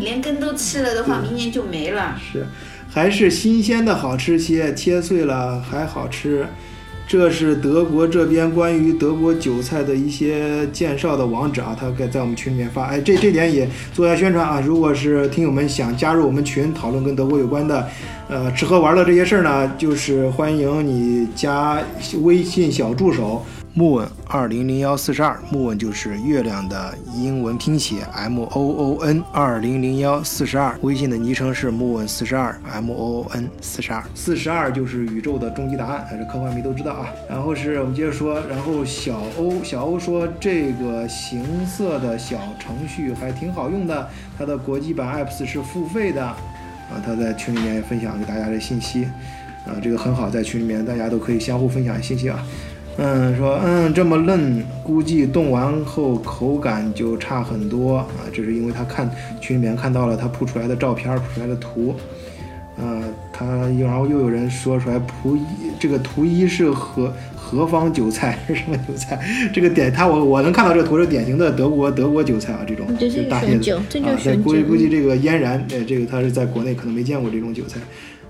[0.00, 2.18] 连根都吃了的话，明年就没了。
[2.32, 2.46] 是，
[2.90, 6.46] 还是新鲜的好吃些，切碎了还好吃。
[7.12, 12.86] 这是德国这边关于德国韭菜的一些介绍的网址啊，他该在我们群里面发。
[12.86, 14.62] 哎，这这点也做下宣传啊。
[14.64, 17.86] 如果是听友们想加入我们群讨论跟德国有关的，
[18.30, 21.78] 呃，吃喝玩乐这些事儿呢，就是欢迎你加
[22.22, 23.44] 微信小助手
[23.74, 37.08] 木稳二零零幺四十二，木稳就是月亮的英文拼写 M O O N 二零零幺四十二，微信的昵称是木稳四十二 M O O N 四十二，四十二就是宇宙的终极答案，还是科幻迷都知道啊。
[37.26, 44.06] 然后是我们接着说，然后小欧小欧说这个行色的小程序还挺好用的，
[44.36, 46.36] 它的国际版 apps 是付费的，啊，
[47.02, 49.04] 他在群里面也分享给大家的信息，
[49.64, 52.46] 啊，这个很好，在群里面大家都可以相互分享信息啊。
[52.98, 58.06] 嗯，说嗯这么嫩，估计冻完后口感就差很多啊。
[58.32, 61.94] 这是因为他看群里面看到了他铺出来的照片，铺出来的图。
[62.76, 63.44] 呃，他
[63.78, 65.40] 然后又有人说出来，图一
[65.78, 69.20] 这个图一是何何方韭菜是 什么韭菜？
[69.52, 73.82] 这个点他我我能看到这个图是典型的德国德国韭菜啊，这种这是大叶子啊。
[74.18, 77.78] 熊韭估计估计这个嫣然，呃，这个他是在国内可能没见过这种韭菜。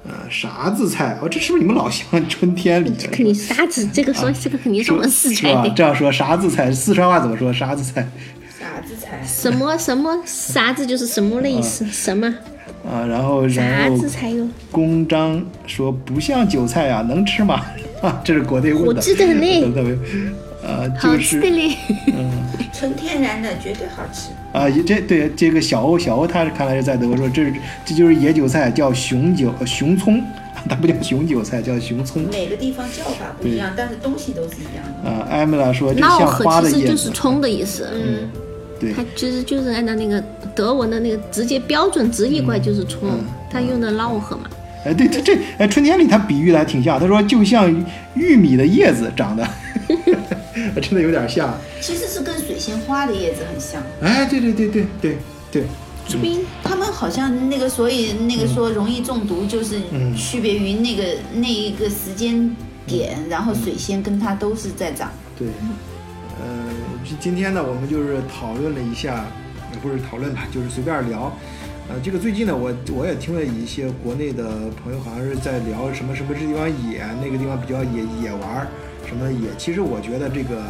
[0.05, 1.17] 呃，啥子菜？
[1.23, 3.09] 哦，这是不是你们老乡春天里的？
[3.09, 3.89] 肯定啥子？
[3.93, 5.33] 这个说这个肯定是我们四？
[5.33, 5.71] 川的。
[5.71, 6.71] 这样说啥子菜？
[6.73, 7.53] 四川话怎么说？
[7.53, 8.07] 啥子菜？
[8.59, 9.21] 啥子菜？
[9.25, 11.87] 什么什么啥子就是什么的意思？
[11.87, 12.27] 什么
[12.85, 14.45] 啊，然后然啥子菜有？
[14.73, 17.65] 公章说不像韭菜啊，能吃吗？
[18.03, 19.97] 啊， 这是国内问的，我记得很嘞 特别，
[20.65, 21.77] 呃，好就是吃的嘞。
[22.73, 24.31] 纯天然的，绝对好吃。
[24.53, 27.55] 啊，这对这个小欧，小欧他看来是在德国说，这是
[27.85, 30.23] 这就是野韭菜，叫熊韭呃熊葱，
[30.69, 32.23] 它不叫熊韭菜，叫熊葱。
[32.31, 35.11] 每个地方叫法不一样，但是东西都是一样的。
[35.11, 37.89] 啊，艾米拉说这闹像花河其实就是的叶子，葱的意思。
[37.93, 38.31] 嗯，
[38.81, 40.23] 对它其实就是按照那个
[40.55, 43.09] 德文的那个直接标准直译过来就是葱，
[43.51, 44.45] 它用的嫪河嘛。
[44.85, 47.73] 哎，对他这哎春天里他比喻的还挺像，他说就像
[48.15, 49.49] 玉米的叶子长得，
[50.81, 51.55] 真的有点像。
[51.81, 53.83] 其实是跟水仙花的叶子很像。
[54.01, 55.17] 哎，对对对对对
[55.51, 55.65] 对，
[56.09, 61.03] 这边他们好像那个，所以那个说容易中毒，就是嗯区别于那个
[61.35, 62.55] 那一个时间
[62.87, 65.11] 点，然后水仙跟它都是在长。
[65.39, 65.49] 对，
[66.41, 66.69] 呃，
[67.05, 69.27] 今今天呢，我们就是讨论了一下，
[69.73, 71.33] 也不是讨论吧，就是随便聊。
[71.89, 78.69] 呃，这个最近呢，我我也听了一些国内的朋友，好像是在聊什么什么这地方野，那个地方比较野野玩儿
[79.13, 79.49] 什么野。
[79.59, 80.63] 其实我觉得这个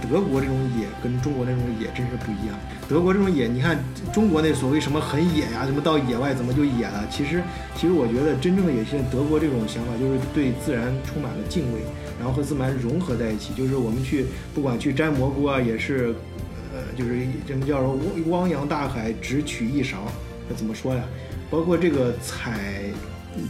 [0.00, 2.56] 德国这种野跟中国那种野真是不一样。
[2.88, 3.78] 德国这种野，你看
[4.12, 7.04] 中国那所谓什么很野呀、什么到野外怎么就野了？
[7.10, 7.42] 其实
[7.74, 11.80] 其实我觉得真正的野性，德国这种想法就是对自然充满了敬畏，
[12.18, 13.52] 然后和自然融合在一起。
[13.54, 16.14] 就是我们去不管去摘蘑菇啊，也是，
[16.72, 19.98] 呃，就是什么叫汪汪洋大海，只取一勺。
[20.48, 21.02] 那怎么说呀？
[21.50, 22.84] 包括这个采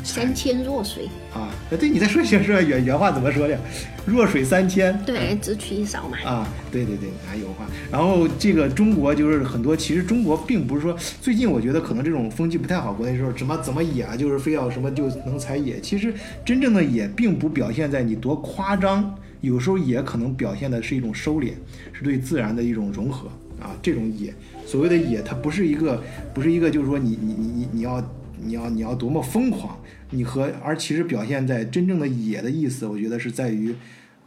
[0.04, 3.58] 三千弱水，啊，哎，对你再说说说原原话怎么说的？
[4.06, 4.98] 弱水三千。
[5.04, 6.16] 对，只取一勺嘛。
[6.24, 7.66] 啊，对对对，还有话。
[7.90, 15.78] 然后这个中国就是很多，其实中国并不是说最近我觉得可能这种风气不太好，国内时候怎么怎么野啊，就是非要什么就能采野。
[15.80, 16.14] 其实
[16.44, 21.52] 真正的野并不表现在你多夸张，有时候野可能表现的是一种收敛，
[21.92, 23.28] 是对自然的一种融合
[23.60, 23.76] 啊。
[23.82, 24.32] 这种野，
[24.64, 28.02] 所谓的野，它不是一个不是一个就是说你你你你你要。
[28.42, 29.78] 你要你要多么疯狂，
[30.10, 33.74] 你和而其实表现在真正的野的意思，我觉得是在于，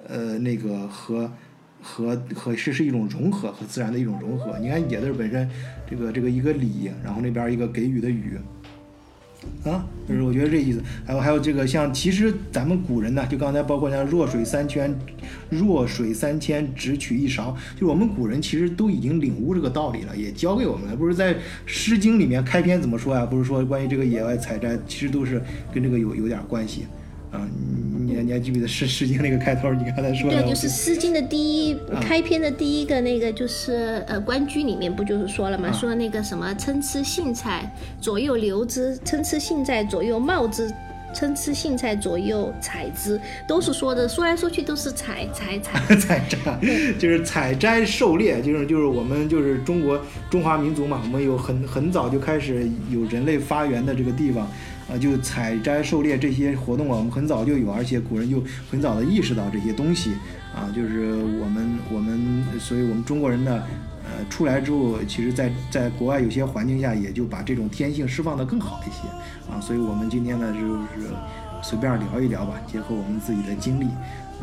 [0.08, 1.32] 呃，那个和
[1.82, 4.58] 和和是是一种融合和自然的一种融合。
[4.60, 5.50] 你看野字本身，
[5.90, 8.38] 这个这个一个礼，然后那边一个给予的予，
[9.64, 10.82] 啊，就是我觉得这意思。
[11.06, 14.94] 还有还有这个像，其实咱们古人呢，就刚才包括像弱水三千，
[15.50, 20.96] 弱水三千只取一勺，就是我们古人其实都已经领悟这个道理了，也教给我们了。
[20.96, 21.34] 不是在
[21.66, 23.26] 《诗经》里面开篇怎么说呀？
[23.26, 25.42] 不是说关于这个野外采摘，其实都是
[25.74, 26.86] 跟这个有有点关系。
[27.32, 27.48] 啊，
[28.06, 29.72] 你你还记不记得《诗诗经》那个开头？
[29.74, 40.68] 你刚才说的，对，就是《诗经》的第一开篇的第一个那个，就是呃《关雎》里面不就是说了嘛，说那个什么参差荇菜，左右流之；参差荇菜，左右芼之；
[41.14, 43.18] 参差荇菜，左右采之。
[43.48, 45.80] 都是说的，说来说去都是采采采。
[45.96, 46.38] 采摘，
[47.00, 49.98] 就是采摘狩猎，就是就是我们就是中国
[50.30, 54.50] 中华民族嘛，我们有很很早就开始有人类发源的这个地方，
[54.92, 60.12] 啊，就采摘狩猎这些活动啊，我们很早就有，而且古人就很早的意识到这些东西，
[60.54, 63.64] 啊，就是我们我们，所以我们中国人呢，
[64.04, 69.08] 呃，出来之后，其实在在国外有些环境下，也就把这种天性释放得更好一些，
[69.50, 71.10] 啊，所以我们今天呢就是
[71.64, 73.88] 随便聊一聊吧，结合我们自己的经历。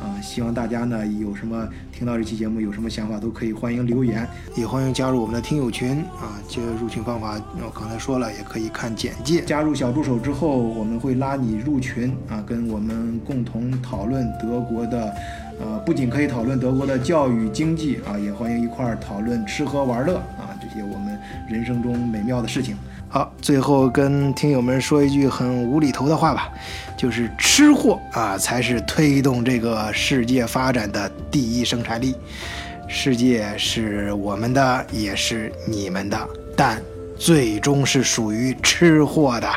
[0.01, 4.27] 啊，希望大家呢有什么听到这期节目有什么想法都可以欢迎留言，
[4.57, 6.39] 也欢迎加入我们的听友群啊。
[6.49, 9.43] 这个入群方法我刚才说了，也可以看简介。
[9.43, 15.13] 加入小助手之后，我们会拉你入群啊，跟我们共同讨论德国的，
[15.61, 21.19] 呃，不仅可以讨论德国的教育经济啊，也欢迎一块儿讨论吃喝玩乐啊这些我们
[21.49, 22.77] 人生中美妙的事情。
[23.11, 26.51] 好，最后跟听友们说一句很无厘头的话吧，
[26.95, 32.15] 就是吃货啊才是推动这个世界发展的第一生产力。
[32.87, 36.83] 世界是我们的，也是你们的，但
[37.19, 39.49] 最终是属于吃货的。